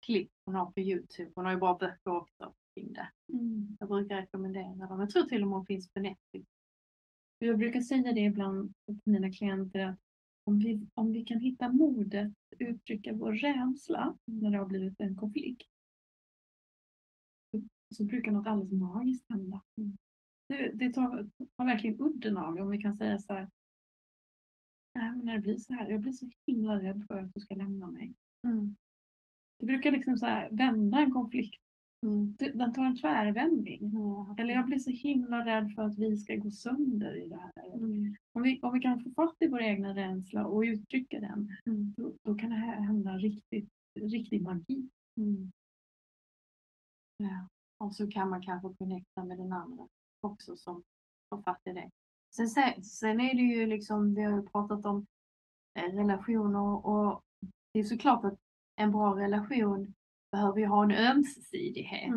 klipp 0.07 0.31
hon 0.45 0.55
har 0.55 0.71
på 0.73 0.81
Youtube. 0.81 1.33
Hon 1.35 1.45
har 1.45 1.53
ju 1.53 1.59
bra 1.59 1.79
böcker 1.81 2.11
också 2.11 2.55
kring 2.75 2.93
det. 2.93 3.09
Mm. 3.33 3.77
Jag 3.81 3.89
brukar 3.89 4.17
rekommendera 4.17 4.87
dem. 4.87 5.01
Jag 5.01 5.11
tror 5.11 5.23
till 5.23 5.43
och 5.43 5.49
med 5.49 5.57
hon 5.57 5.67
finns 5.67 5.91
på 5.93 6.01
Netflix. 6.01 6.47
Jag 7.39 7.59
brukar 7.59 7.81
säga 7.81 8.13
det 8.13 8.21
ibland 8.21 8.73
till 8.87 9.01
mina 9.05 9.33
klienter 9.33 9.87
att 9.87 9.99
om 10.45 10.59
vi, 10.59 10.87
om 10.95 11.13
vi 11.13 11.25
kan 11.25 11.41
hitta 11.41 11.69
modet 11.69 12.27
att 12.27 12.61
uttrycka 12.61 13.13
vår 13.13 13.33
rädsla 13.33 14.17
när 14.25 14.51
det 14.51 14.59
har 14.59 14.67
blivit 14.67 15.01
en 15.01 15.17
konflikt 15.17 15.69
så, 17.95 18.05
brukar 18.05 18.33
något 18.33 18.47
alldeles 18.47 18.73
magiskt 18.73 19.25
hända. 19.29 19.63
Det, 20.49 20.71
det 20.75 20.93
tar, 20.93 21.31
tar 21.57 21.65
verkligen 21.65 22.01
udden 22.01 22.37
av 22.37 22.57
om 22.57 22.71
vi 22.71 22.79
kan 22.79 22.97
säga 22.97 23.19
så 23.19 23.33
här. 23.33 23.51
"Nej, 24.97 25.11
men 25.11 25.25
när 25.25 25.35
det 25.35 25.41
blir 25.41 25.57
så 25.57 25.73
här, 25.73 25.91
jag 25.91 26.01
blir 26.01 26.13
så 26.13 26.31
himla 26.47 26.83
rädd 26.83 27.05
för 27.09 27.19
att 27.19 27.35
du 27.35 27.41
ska 27.41 27.55
lämna 27.55 27.87
mig. 27.87 28.15
Mm. 28.47 28.77
Det 29.59 29.67
brukar 29.67 29.91
liksom 29.91 30.17
så 30.17 30.27
här 30.27 30.49
vända 30.51 30.99
en 30.99 31.13
konflikt. 31.13 31.63
Mm. 32.07 32.37
Den 32.39 32.73
tar 32.73 32.85
en 32.85 32.97
tvärvändning. 32.97 33.91
Ja. 33.95 34.37
Eller 34.39 34.55
jag 34.55 34.67
blir 34.67 34.79
så 34.79 34.91
himla 34.91 35.47
rädd 35.47 35.73
för 35.75 35.83
att 35.83 35.99
vi 35.99 36.17
ska 36.17 36.37
gå 36.37 36.51
sönder 36.51 37.15
i 37.25 37.29
det 37.29 37.37
här. 37.37 37.75
Mm. 37.75 38.17
Om 38.33 38.43
vi, 38.43 38.61
om 38.63 38.73
vi 38.75 38.81
kan 38.81 39.01
få 39.05 39.11
fatt 39.11 39.37
i 39.41 39.49
vår 39.49 39.61
egna 39.63 39.95
rädsla 39.95 40.47
och 40.47 40.61
uttrycka 40.61 41.21
den, 41.21 41.57
Mm. 41.67 41.95
då, 41.97 42.13
då 42.23 42.35
kan 42.35 42.51
det 42.51 42.57
här 42.57 42.81
hända 42.81 43.19
riktigt, 43.19 43.69
riktig 43.95 44.43
magi. 44.43 44.89
Mm. 45.17 45.53
Ja. 47.17 47.49
Och 47.85 47.95
så 47.95 48.11
kan 48.11 48.29
man 48.31 48.43
kanske 48.43 48.75
connecta 48.79 49.25
med 49.25 49.39
den 49.39 49.53
andra 49.53 49.89
också 50.21 50.57
som 50.57 50.83
får 51.29 51.43
fatt 51.43 51.61
i 51.65 51.73
det. 51.73 51.91
Sen, 52.37 52.49
se- 52.49 52.83
sen 52.83 53.21
är 53.21 53.35
det 53.35 53.43
ju 53.43 53.67
liksom, 53.67 54.15
vi 54.15 54.23
har 54.23 54.37
ju 54.41 54.47
pratat 54.47 54.87
om 54.87 55.07
eh, 55.79 55.83
relationer 55.97 56.87
och 56.87 57.21
det 57.73 57.81
är 57.81 57.85
såklart 57.85 58.25
att 58.25 58.39
en 58.77 58.93
bra 58.93 59.17
relation 59.17 59.95
behöver 60.33 60.59
ju 60.61 60.67
ha 60.67 60.85
en 60.85 60.91
ömsesidighet. 60.91 62.11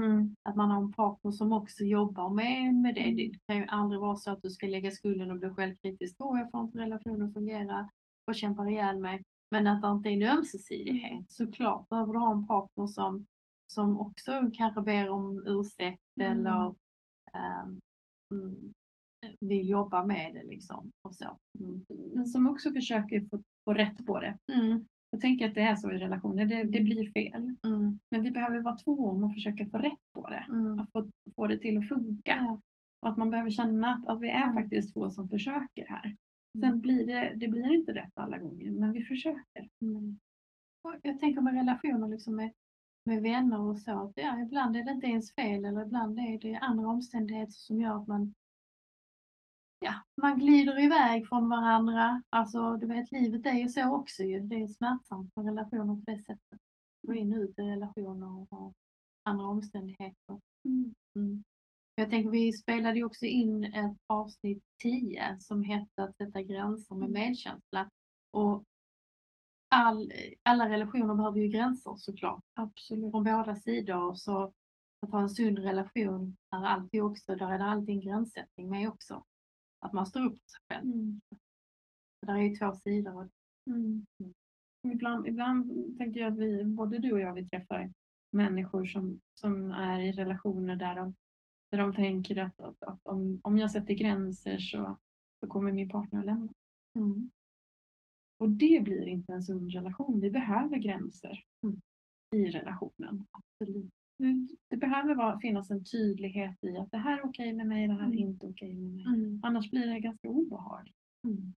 Att 0.43 0.55
man 0.55 0.71
har 0.71 0.81
en 0.81 0.93
partner 0.93 1.31
som 1.31 1.53
också 1.53 1.83
jobbar 1.83 2.29
med, 2.29 2.73
med 2.75 2.95
det. 2.95 3.11
Det 3.15 3.31
kan 3.47 3.57
ju 3.57 3.65
aldrig 3.65 4.01
vara 4.01 4.15
så 4.15 4.31
att 4.31 4.41
du 4.41 4.49
ska 4.49 4.67
lägga 4.67 4.91
skulden 4.91 5.31
och 5.31 5.39
bli 5.39 5.49
självkritisk. 5.49 6.15
Åh, 6.19 6.39
jag 6.39 6.51
får 6.51 6.61
inte 6.61 6.77
relationen 6.79 7.21
att 7.27 7.33
fungera 7.33 7.89
och 8.27 8.35
kämpar 8.35 8.69
ihjäl 8.69 8.99
mig. 8.99 9.23
Men 9.51 9.67
att 9.67 9.81
det 9.81 9.87
inte 9.87 10.09
är 10.09 10.13
en 10.13 10.37
ömsesidighet. 10.37 11.31
Såklart 11.31 11.89
behöver 11.89 12.13
du 12.13 12.19
ha 12.19 12.31
en 12.31 12.47
partner 12.47 12.87
som, 12.87 13.25
som 13.67 13.99
också 13.99 14.31
kanske 14.53 14.81
ber 14.81 15.09
om 15.09 15.43
ursäkt 15.47 16.01
Mm. 16.21 16.31
eller 16.39 16.75
mm, 18.31 18.73
vill 19.39 19.69
jobba 19.69 20.05
med 20.05 20.33
det 20.33 20.43
liksom. 20.43 20.91
Och 21.07 21.15
så. 21.15 21.37
Mm. 21.59 21.85
Men 22.13 22.25
som 22.25 22.47
också 22.47 22.71
försöker 22.71 23.21
få, 23.21 23.43
få 23.65 23.73
rätt 23.73 24.05
på 24.05 24.19
det. 24.19 24.37
Mm. 24.53 24.85
Jag 25.11 25.21
tänker 25.21 25.47
att 25.49 25.55
det 25.55 25.61
är 25.61 25.75
så 25.75 25.91
i 25.91 25.97
relationer, 25.97 26.45
det, 26.45 26.63
det 26.63 26.79
blir 26.79 27.11
fel. 27.11 27.55
Mm. 27.65 27.99
Men 28.11 28.23
vi 28.23 28.31
behöver 28.31 28.59
vara 28.59 28.75
två 28.75 29.09
om 29.09 29.23
att 29.23 29.33
försöka 29.33 29.65
få 29.65 29.77
rätt 29.77 30.13
på 30.13 30.29
det. 30.29 30.45
Mm. 30.49 30.79
Att 30.79 30.91
få, 30.91 31.09
få 31.35 31.47
det 31.47 31.57
till 31.57 31.77
att 31.77 31.87
funka. 31.87 32.35
Ja. 32.37 32.61
Och 33.01 33.09
att 33.09 33.17
man 33.17 33.29
behöver 33.29 33.49
känna 33.49 33.93
att, 33.93 34.07
att 34.07 34.21
vi 34.21 34.29
är 34.29 34.43
Mm. 34.43 34.55
faktiskt 34.55 34.93
två 34.93 35.09
som 35.09 35.29
försöker 35.29 35.85
här. 35.87 36.05
Mm. 36.05 36.69
Sen 36.69 36.81
blir 36.81 37.07
det, 37.07 37.33
det 37.35 37.47
blir 37.47 37.73
inte 37.73 37.93
rätt 37.93 38.17
alla 38.17 38.37
gånger, 38.37 38.71
men 38.71 38.91
vi 38.91 39.03
försöker. 39.03 39.69
Mm. 39.81 40.19
Jag 41.01 41.19
tänker 41.19 41.41
med 41.41 41.53
relationer 41.53 42.07
liksom 42.07 42.35
med, 42.35 42.51
med 43.05 43.21
vänner 43.21 43.59
och 43.59 43.79
så. 43.79 43.99
Att 43.99 44.13
ja, 44.15 44.41
ibland 44.41 44.77
är 44.77 44.83
det 44.83 44.91
inte 44.91 45.07
ens 45.07 45.33
fel 45.35 45.65
eller 45.65 45.85
ibland 45.85 46.19
är 46.19 46.39
det 46.39 46.55
andra 46.55 46.87
omständigheter 46.87 47.51
som 47.51 47.81
gör 47.81 48.01
att 48.01 48.07
man 48.07 48.33
ja, 49.79 49.93
man 50.21 50.39
glider 50.39 50.83
iväg 50.83 51.27
från 51.27 51.49
varandra. 51.49 52.23
Alltså 52.29 52.77
du 52.77 52.87
vet 52.87 53.11
livet 53.11 53.45
är 53.45 53.53
ju 53.53 53.69
så 53.69 53.95
också 53.95 54.23
ju. 54.23 54.39
Det 54.39 54.55
är 54.55 54.67
smärtsamt 54.67 55.35
med 55.35 55.45
relationer 55.45 55.95
på 55.95 56.11
det 56.11 56.17
sättet. 56.17 56.59
Gå 57.07 57.13
in 57.13 57.33
och 57.33 57.39
ut 57.39 57.59
i 57.59 57.61
relationer 57.61 58.53
och 58.53 58.73
andra 59.23 59.45
omständigheter. 59.45 60.39
Mm. 60.65 61.43
Jag 61.95 62.09
tänker 62.09 62.29
vi 62.29 62.53
spelade 62.53 62.97
ju 62.97 63.03
också 63.03 63.25
in 63.25 63.63
ett 63.63 63.97
avsnitt 64.07 64.63
10 64.83 65.37
som 65.39 65.63
hette 65.63 66.03
att 66.03 66.17
sätta 66.17 66.41
gränser 66.41 66.95
med 66.95 67.09
medkänsla. 67.09 67.89
Och 68.31 68.63
all, 69.75 70.11
alla 70.43 70.69
relationer 70.69 71.15
behöver 71.15 71.39
ju 71.39 71.47
gränser 71.47 71.95
såklart. 71.97 72.43
Absolut. 72.53 73.11
Från 73.11 73.23
båda 73.23 73.55
sidor. 73.55 74.15
Så 74.15 74.53
att 75.01 75.11
ha 75.11 75.21
en 75.21 75.29
sund 75.29 75.59
relation 75.59 76.37
är 76.55 76.65
alltid 76.65 77.01
också, 77.03 77.35
där 77.35 77.51
är 77.51 77.57
det 77.57 77.65
alltid 77.65 77.95
en 77.95 78.01
gränssättning 78.01 78.69
med 78.69 78.89
också. 78.89 79.23
Att 79.79 79.93
man 79.93 80.05
står 80.05 80.25
upp 80.25 80.39
för 80.41 80.49
sig 80.49 80.59
själv. 80.69 80.91
Mm. 80.91 81.21
Där 82.27 82.33
är 82.33 82.41
ju 82.41 82.55
två 82.55 82.75
sidor. 82.75 83.29
Mm. 83.67 84.05
Ibland, 84.87 85.27
ibland 85.27 85.97
tänker 85.97 86.19
jag 86.19 86.33
att 86.33 86.39
vi, 86.39 86.63
både 86.63 86.97
du 86.97 87.11
och 87.11 87.19
jag, 87.19 87.33
vi 87.33 87.49
träffar 87.49 87.93
människor 88.31 88.85
som, 88.85 89.19
som 89.39 89.71
är 89.71 89.99
i 89.99 90.11
relationer 90.11 90.75
där 90.75 90.95
de, 90.95 91.15
där 91.71 91.77
de 91.77 91.93
tänker 91.93 92.37
att, 92.37 92.59
att, 92.59 92.83
att 92.83 92.99
om, 93.03 93.39
om 93.43 93.57
jag 93.57 93.71
sätter 93.71 93.93
gränser 93.93 94.57
så, 94.57 94.97
så 95.39 95.47
kommer 95.47 95.71
min 95.71 95.89
partner 95.89 96.19
att 96.19 96.25
lämna. 96.25 96.53
Mm. 96.95 97.29
Och 98.37 98.49
det 98.49 98.83
blir 98.83 99.07
inte 99.07 99.33
en 99.33 99.43
sund 99.43 99.71
relation. 99.71 100.19
Vi 100.21 100.31
behöver 100.31 100.77
gränser 100.77 101.43
Mm. 101.63 101.81
i 102.35 102.51
relationen. 102.51 103.25
Absolut. 103.31 103.91
Det 104.69 104.77
behöver 104.77 105.15
vara, 105.15 105.39
finnas 105.39 105.71
en 105.71 105.83
tydlighet 105.85 106.63
i 106.63 106.77
att 106.77 106.91
det 106.91 106.97
här 106.97 107.17
är 107.17 107.25
okej 107.25 107.53
med 107.53 107.67
mig, 107.67 107.87
det 107.87 107.93
här 107.93 108.01
är 108.01 108.05
Mm. 108.05 108.19
inte 108.19 108.45
okej 108.47 108.73
med 108.75 108.91
mig. 108.93 109.05
Mm. 109.05 109.39
Annars 109.43 109.71
blir 109.71 109.87
det 109.87 109.99
ganska 109.99 110.29
obehagligt. 110.29 110.95
Mm. 111.27 111.53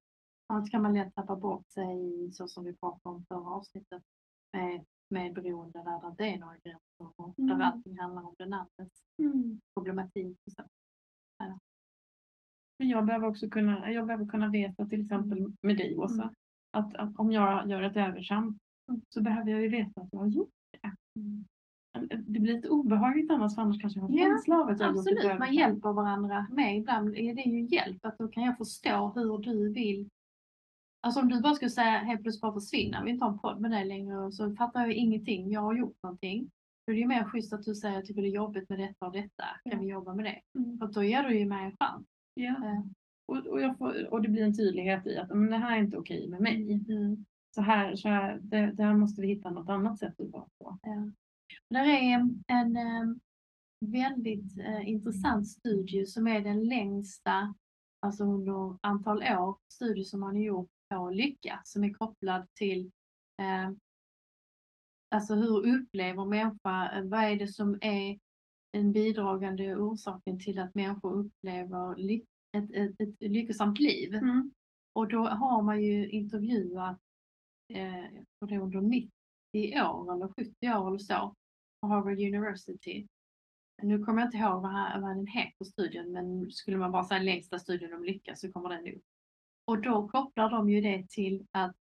Annars 0.46 0.70
kan 0.70 0.83
man 0.83 0.94
lätt 0.94 1.14
tappa 1.14 1.37
bort 1.37 1.68
sig 1.70 2.31
så 2.33 2.48
som 2.48 2.64
vi 2.64 2.77
pratade 2.77 3.16
om 3.16 3.25
förra 3.29 3.51
avsnittet 3.51 4.03
med, 4.53 4.85
med 5.11 5.35
beroende 5.35 5.79
där 5.79 6.14
det 6.18 6.29
är 6.35 6.38
några 6.38 6.57
gränser 6.64 6.81
och 7.16 7.38
Mm. 7.38 7.59
där 7.59 7.64
allting 7.64 7.98
handlar 7.98 8.22
om 8.22 8.35
den 8.38 8.53
andres 8.53 8.90
problematik. 9.75 10.37
Och 10.46 10.53
så. 10.53 10.62
Men 12.79 12.88
jag 12.88 13.07
behöver 13.07 13.29
också 13.29 13.48
kunna, 13.51 13.90
jag 13.92 14.07
behöver 14.07 14.27
kunna 14.27 14.48
veta 14.48 14.87
till 14.87 15.01
exempel 15.03 15.53
med 15.62 15.77
dig 15.77 15.96
Åsa, 15.96 16.22
Mm. 16.22 16.35
att, 16.70 16.94
att 16.94 17.16
om 17.16 17.33
jag 17.33 17.68
gör 17.70 17.83
ett 17.83 17.96
övertramp 17.96 18.57
så 19.09 19.22
behöver 19.22 19.51
jag 19.51 19.62
ju 19.62 19.68
veta 19.68 20.01
att 20.01 20.09
jag 20.12 20.18
har 20.18 20.27
gjort 20.27 20.51
det. 20.70 20.96
Det 22.11 22.40
blir 22.40 22.55
lite 22.55 22.68
obehagligt 22.68 23.31
annars 23.31 23.55
för 23.55 23.62
annars 23.62 23.81
kanske 23.81 24.00
jag 24.00 24.09
har 24.09 24.14
Ja, 24.14 24.24
känsla 24.24 24.57
av 24.61 24.68
att 24.68 24.81
jag 24.81 24.90
Absolut, 24.90 25.38
man 25.38 25.55
hjälper 25.55 25.92
varandra 25.92 26.46
med. 26.50 26.76
Ibland 26.78 27.09
är 27.16 27.35
det 27.35 27.42
ju 27.42 27.66
hjälp 27.66 28.05
att 28.07 28.18
då 28.18 28.28
kan 28.28 28.42
jag 28.42 28.59
förstå 28.59 29.12
hur 29.14 29.38
du 29.38 29.72
vill. 29.72 30.09
Alltså 31.00 31.20
om 31.20 31.28
du 31.28 31.40
bara 31.40 31.55
skulle 31.55 31.70
säga 31.70 31.90
helt 31.98 32.22
plötsligt 32.22 32.42
bara 32.42 32.52
försvinna, 32.52 33.05
vi 33.05 33.11
inte 33.11 33.24
har 33.24 33.33
en 33.33 33.38
podd 33.38 33.61
med 33.61 33.70
dig 33.70 33.85
längre 33.85 34.18
och 34.18 34.35
så 34.35 34.55
fattar 34.55 34.81
jag 34.81 34.92
ingenting, 34.92 35.50
jag 35.50 35.61
har 35.61 35.74
gjort 35.74 35.96
någonting. 36.02 36.50
Då 36.87 36.92
är 36.92 36.94
det 36.94 37.00
ju 37.00 37.07
mer 37.07 37.24
schysst 37.24 37.52
att 37.52 37.62
du 37.62 37.74
säger 37.74 37.94
jag 37.94 38.05
tycker 38.07 38.22
det 38.22 38.28
är 38.28 38.33
jobbigt 38.33 38.68
med 38.68 38.78
detta 38.78 39.07
och 39.07 39.12
detta, 39.12 39.44
kan 39.64 39.72
Ja. 39.72 39.78
vi 39.78 39.87
jobba 39.87 40.14
med 40.14 40.24
det? 40.24 40.40
Mm. 40.61 40.78
För 40.78 40.87
då 40.87 41.02
ger 41.02 41.22
du 41.22 41.38
ju 41.38 41.46
mig 41.46 41.64
en 41.64 41.76
chans. 41.81 42.07
Ja. 42.35 42.50
Eh, 42.50 42.81
Och, 43.26 43.37
och, 43.46 43.78
får, 43.78 44.12
och 44.12 44.22
det 44.22 44.28
blir 44.28 44.42
en 44.42 44.57
tydlighet 44.57 45.07
i 45.07 45.16
att 45.18 45.28
men 45.28 45.50
det 45.50 45.57
här 45.57 45.76
är 45.76 45.81
inte 45.83 45.96
okej 45.98 46.28
med 46.28 46.40
mig. 46.40 46.72
Mm. 46.88 47.24
Så 47.55 47.62
här, 47.62 47.96
så 47.96 48.09
här 48.09 48.38
det, 48.42 48.66
det 48.74 48.83
här 48.83 48.94
måste 48.94 49.20
vi 49.22 49.28
hitta 49.28 49.50
något 49.50 49.68
annat 49.68 49.98
sätt 49.98 50.20
att 50.20 50.31
vara 50.31 50.44
på. 50.59 50.78
Ja. 50.83 51.11
Där 51.69 51.85
är 51.85 52.15
en, 52.15 52.45
en 52.47 52.77
eh, 52.77 53.17
väldigt 53.81 54.59
eh, 54.59 54.88
intressant 54.88 55.49
studie 55.49 56.07
som 56.07 56.27
är 56.27 56.41
den 56.41 56.65
längsta, 56.65 57.55
alltså 58.01 58.25
under 58.25 58.79
antal 58.81 59.23
år, 59.23 59.59
studie 59.73 60.05
som 60.05 60.21
man 60.21 60.37
har 60.37 60.43
gjort 60.43 60.71
på 60.88 61.11
lycka 61.11 61.61
som 61.65 61.85
är 61.85 61.93
kopplad 61.93 62.47
till 62.55 62.93
eh, 63.41 63.71
alltså 65.12 65.35
hur 65.35 65.77
upplever 65.77 66.25
människa, 66.25 67.03
vad 67.05 67.25
är 67.25 67.37
det 67.37 67.49
som 67.49 67.79
är 67.81 68.19
den 68.73 68.93
bidragande 68.93 69.77
orsaken 69.77 70.38
till 70.41 70.59
att 70.59 70.75
människor 70.75 71.12
upplever 71.12 71.97
ly- 71.97 72.27
ett, 72.57 72.71
ett, 72.71 73.01
ett 73.01 73.31
lyckosamt 73.31 73.81
liv. 73.81 74.15
Mm. 74.15 74.53
Och 74.93 75.09
då 75.09 75.27
har 75.27 75.62
man 75.62 75.83
ju 75.83 76.11
intervjuat, 76.11 76.99
eh, 77.69 78.03
jag 78.03 78.27
tror 78.38 78.49
det 78.49 78.59
under 78.59 78.81
90 78.81 79.11
år 79.83 80.15
eller 80.15 80.29
70 80.29 80.53
år 80.62 80.88
eller 80.88 80.99
så, 80.99 81.35
Harvard 81.83 82.18
University. 82.18 83.07
Nu 83.83 84.05
kommer 84.05 84.21
jag 84.21 84.29
inte 84.29 84.37
ihåg 84.37 84.62
vad, 84.62 85.01
vad 85.01 85.16
den 85.16 85.27
heter 85.27 85.64
studien, 85.64 86.12
men 86.12 86.51
skulle 86.51 86.77
man 86.77 86.92
bara 86.92 87.05
säga 87.05 87.23
längsta 87.23 87.59
studien 87.59 87.95
om 87.95 88.05
lycka 88.05 88.37
så 88.37 88.53
kommer 88.53 88.68
den 88.68 88.95
upp. 88.95 89.03
Och 89.64 89.83
då 89.83 90.09
kopplar 90.09 90.51
de 90.51 90.71
ju 90.71 90.81
det 90.81 91.09
till 91.09 91.47
att 91.51 91.77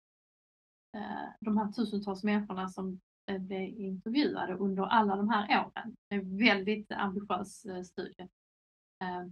eh, 0.96 1.28
de 1.40 1.56
här 1.56 1.72
tusentals 1.72 2.24
människorna 2.24 2.68
som 2.68 3.00
eh, 3.30 3.38
blev 3.38 3.68
intervjuade 3.68 4.54
under 4.54 4.82
alla 4.82 5.16
de 5.16 5.28
här 5.28 5.64
åren, 5.66 5.96
det 6.08 6.14
är 6.14 6.20
en 6.20 6.38
väldigt 6.38 6.92
ambitiös 6.92 7.64
eh, 7.64 7.82
studie, 7.82 8.28
eh, 9.02 9.26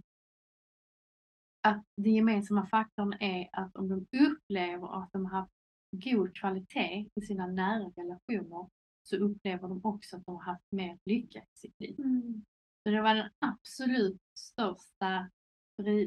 att 1.61 1.83
den 1.95 2.15
gemensamma 2.15 2.67
faktorn 2.67 3.13
är 3.19 3.49
att 3.51 3.75
om 3.75 3.89
de 3.89 4.07
upplever 4.17 5.03
att 5.03 5.09
de 5.11 5.25
har 5.25 5.39
haft 5.39 5.53
god 5.91 6.35
kvalitet 6.35 7.09
i 7.15 7.21
sina 7.21 7.47
nära 7.47 7.89
relationer 7.95 8.69
så 9.09 9.17
upplever 9.17 9.67
de 9.67 9.81
också 9.83 10.15
att 10.17 10.25
de 10.25 10.35
har 10.35 10.43
haft 10.43 10.71
mer 10.71 10.97
lycka 11.05 11.39
i 11.39 11.57
sitt 11.57 11.79
liv. 11.79 11.99
Mm. 11.99 12.45
Så 12.83 12.89
det 12.91 13.01
var 13.01 13.15
den 13.15 13.29
absolut 13.39 14.21
största 14.39 15.29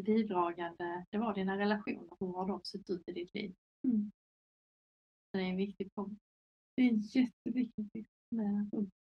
bidragande, 0.05 1.05
det 1.11 1.19
var 1.19 1.35
dina 1.35 1.59
relationer. 1.59 2.09
Hur 2.21 2.27
har 2.33 2.49
de 2.49 2.61
sett 2.65 2.91
ut 2.91 3.09
i 3.09 3.13
ditt 3.13 3.35
liv? 3.35 3.55
Mm. 3.85 4.11
Det 5.33 5.39
är 5.39 5.43
en 5.45 5.57
viktig 5.57 5.95
punkt. 5.95 6.21
Det 6.77 6.83
är 6.83 7.17
jätteviktigt. 7.17 8.09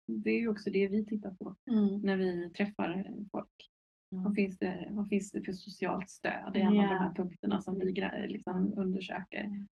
Det 0.07 0.31
är 0.31 0.39
ju 0.41 0.49
också 0.49 0.71
det 0.71 0.89
vi 0.89 1.05
tittar 1.07 1.35
på 1.35 1.57
Mm. 1.71 2.01
när 2.01 2.17
vi 2.17 2.51
träffar 2.51 3.15
folk. 3.33 3.71
Mm. 4.13 4.25
Vad 4.25 4.35
finns 4.35 4.59
det, 4.59 4.89
vad 4.91 5.09
finns 5.09 5.31
det 5.31 5.43
för 5.43 5.53
socialt 5.53 6.11
stöd? 6.11 6.51
Det 6.53 6.61
är 6.61 6.65
en 6.67 6.69
av 6.69 6.75
Ja. 6.75 6.83
de 6.83 6.99
här 6.99 7.15
punkterna 7.15 7.63
som 7.63 7.79
vi 7.79 7.85
liksom 8.29 8.73
undersöker. 8.79 9.67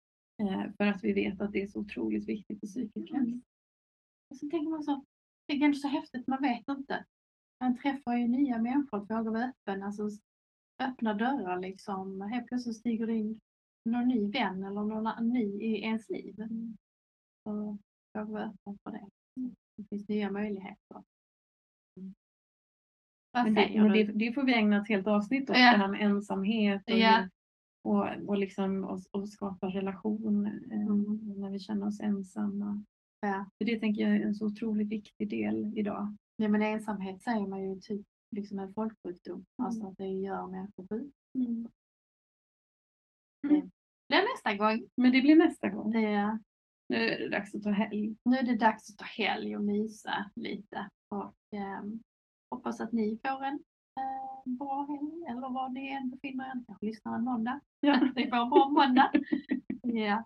Eh, 0.42 0.72
för 0.76 0.84
att 0.86 1.04
vi 1.04 1.12
vet 1.12 1.40
att 1.40 1.52
det 1.52 1.62
är 1.62 1.66
så 1.66 1.80
otroligt 1.80 2.28
viktigt 2.28 2.60
för 2.60 2.66
psykisk 2.66 3.12
hälsa. 3.12 3.16
Mm. 3.30 3.42
Och 4.32 4.38
så 4.38 4.48
tänker 4.48 4.70
man 4.70 4.82
så, 4.82 5.04
det 5.46 5.54
är 5.54 5.64
ändå 5.64 5.76
så 5.76 5.88
häftigt, 5.88 6.26
man 6.26 6.42
vet 6.42 6.68
inte. 6.68 7.04
Man 7.60 7.76
träffar 7.78 8.16
ju 8.16 8.28
nya 8.28 8.58
människor, 8.58 8.98
att 8.98 9.10
våga 9.10 9.30
vara 9.30 9.44
öppen, 9.44 9.82
alltså 9.82 10.08
öppna 10.82 11.14
dörrar 11.14 11.58
liksom. 11.60 12.20
Helt 12.20 12.46
plötsligt 12.46 12.76
stiger 12.76 13.06
det 13.06 13.14
in 13.16 13.40
någon 13.84 14.08
ny 14.08 14.30
vän 14.30 14.64
eller 14.64 14.82
någon 14.82 15.28
ny 15.28 15.62
i 15.62 15.82
ens 15.82 16.10
liv. 16.10 16.34
Så 17.44 17.78
våga 18.14 18.24
vara 18.32 18.42
öppen 18.44 18.78
för 18.84 18.90
det. 18.90 19.08
Det 19.76 19.84
finns 19.90 20.08
nya 20.08 20.30
möjligheter. 20.30 21.02
Vad 23.32 23.44
Men, 23.44 23.54
det, 23.54 23.82
men 23.82 23.92
det, 23.92 24.04
det 24.04 24.32
får 24.32 24.42
vi 24.42 24.54
ägna 24.54 24.82
ett 24.82 24.88
helt 24.88 25.06
avsnitt 25.06 25.50
åt, 25.50 25.56
Ja. 25.56 25.72
det 25.72 25.78
här 25.78 25.88
med 25.88 26.00
ensamhet 26.00 26.82
och, 26.90 26.98
Ja. 26.98 27.28
och, 27.84 28.28
och, 28.28 28.38
liksom, 28.38 28.84
och, 28.84 29.00
och 29.10 29.28
skapa 29.28 29.66
relation 29.66 30.46
eh, 30.46 30.52
Mm. 30.86 31.40
när 31.40 31.50
vi 31.50 31.58
känner 31.58 31.86
oss 31.86 32.00
ensamma. 32.00 32.84
Ja. 33.26 33.46
För 33.58 33.64
det 33.64 33.80
tänker 33.80 34.02
jag 34.02 34.16
är 34.16 34.20
en 34.20 34.34
så 34.34 34.46
otroligt 34.46 34.88
viktig 34.88 35.30
del 35.30 35.78
idag. 35.78 36.16
Nej, 36.38 36.48
men 36.48 36.62
ensamhet 36.62 37.22
säger 37.22 37.46
man 37.46 37.62
ju 37.62 37.80
typ 37.80 38.06
liksom 38.30 38.58
en 38.58 38.74
folksjukdom. 38.74 39.44
Alltså 39.62 39.86
att 39.86 39.96
det 39.98 40.06
gör 40.06 40.46
människor 40.46 40.86
sjuka. 40.88 41.12
Det 44.08 44.16
är 44.16 44.34
nästa 44.34 44.54
gång. 44.54 44.88
Men 44.96 45.12
det 45.12 45.20
blir 45.20 45.36
nästa 45.36 45.68
gång. 45.68 45.90
Det, 45.90 46.38
Nu 46.88 46.96
är 46.96 47.18
det 47.18 47.28
dags 47.28 47.54
att 47.54 47.62
ta 47.62 47.70
helg. 47.70 48.16
nu 48.24 48.36
är 48.36 48.42
det 48.42 48.56
dags 48.56 48.90
att 48.90 48.98
ta 48.98 49.04
helg 49.04 49.56
och 49.56 49.64
mysa 49.64 50.30
lite. 50.36 50.88
Och 51.08 51.34
ehm, 51.50 52.02
hoppas 52.50 52.80
att 52.80 52.92
ni 52.92 53.18
får 53.26 53.44
en 53.44 53.54
eh, 54.00 54.52
bra 54.58 54.86
helg 54.86 55.24
eller 55.28 55.40
var 55.40 55.68
ni 55.68 55.88
än 55.88 56.10
befinner 56.10 56.44
er. 56.44 56.64
Kanske 56.66 56.86
lyssnar 56.86 57.14
en 57.14 57.24
måndag. 57.24 57.60
Ja. 57.80 58.10
Ni 58.16 58.30
får 58.30 58.36
en 58.36 58.50
bra 58.50 58.68
måndag. 58.68 59.12
ja. 59.82 60.24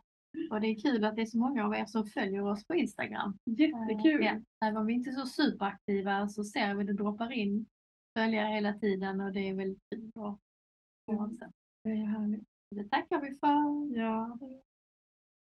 Och 0.51 0.61
det 0.61 0.67
är 0.67 0.81
kul 0.81 1.05
att 1.05 1.17
det 1.17 1.23
är 1.23 1.27
så 1.27 1.39
många 1.39 1.65
av 1.67 1.75
er 1.75 1.87
som 1.87 2.07
följer 2.07 2.43
oss 2.43 2.67
på 2.67 2.75
Instagram. 2.75 3.39
Jättekul. 3.45 4.25
Ja. 4.25 4.41
Även 4.67 4.77
om 4.77 4.87
vi 4.87 4.93
inte 4.93 5.11
är 5.11 5.15
så 5.15 5.27
superaktiva 5.27 6.29
så 6.29 6.45
ser 6.45 6.75
vi 6.75 6.85
det 6.85 6.93
droppar 6.93 7.33
in 7.33 7.67
följare 8.19 8.55
hela 8.55 8.73
tiden 8.73 9.21
och 9.21 9.33
det 9.33 9.49
är 9.49 9.55
väldigt 9.55 9.83
kul. 9.91 10.11
Och, 10.15 10.41
och. 11.07 11.31
Det 11.85 11.91
är 11.91 12.07
härligt. 12.07 12.49
Det 12.71 12.89
tackar 12.89 13.21
vi 13.21 13.35
för. 13.35 13.97
Ja, 13.99 14.39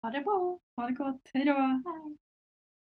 Ha 0.02 0.10
det 0.10 0.20
bra. 0.20 0.58
ha 0.76 0.86
det 0.86 0.94
gott. 0.94 1.30
Hej 1.34 1.44
då. 1.44 1.52
Hej. 1.52 2.16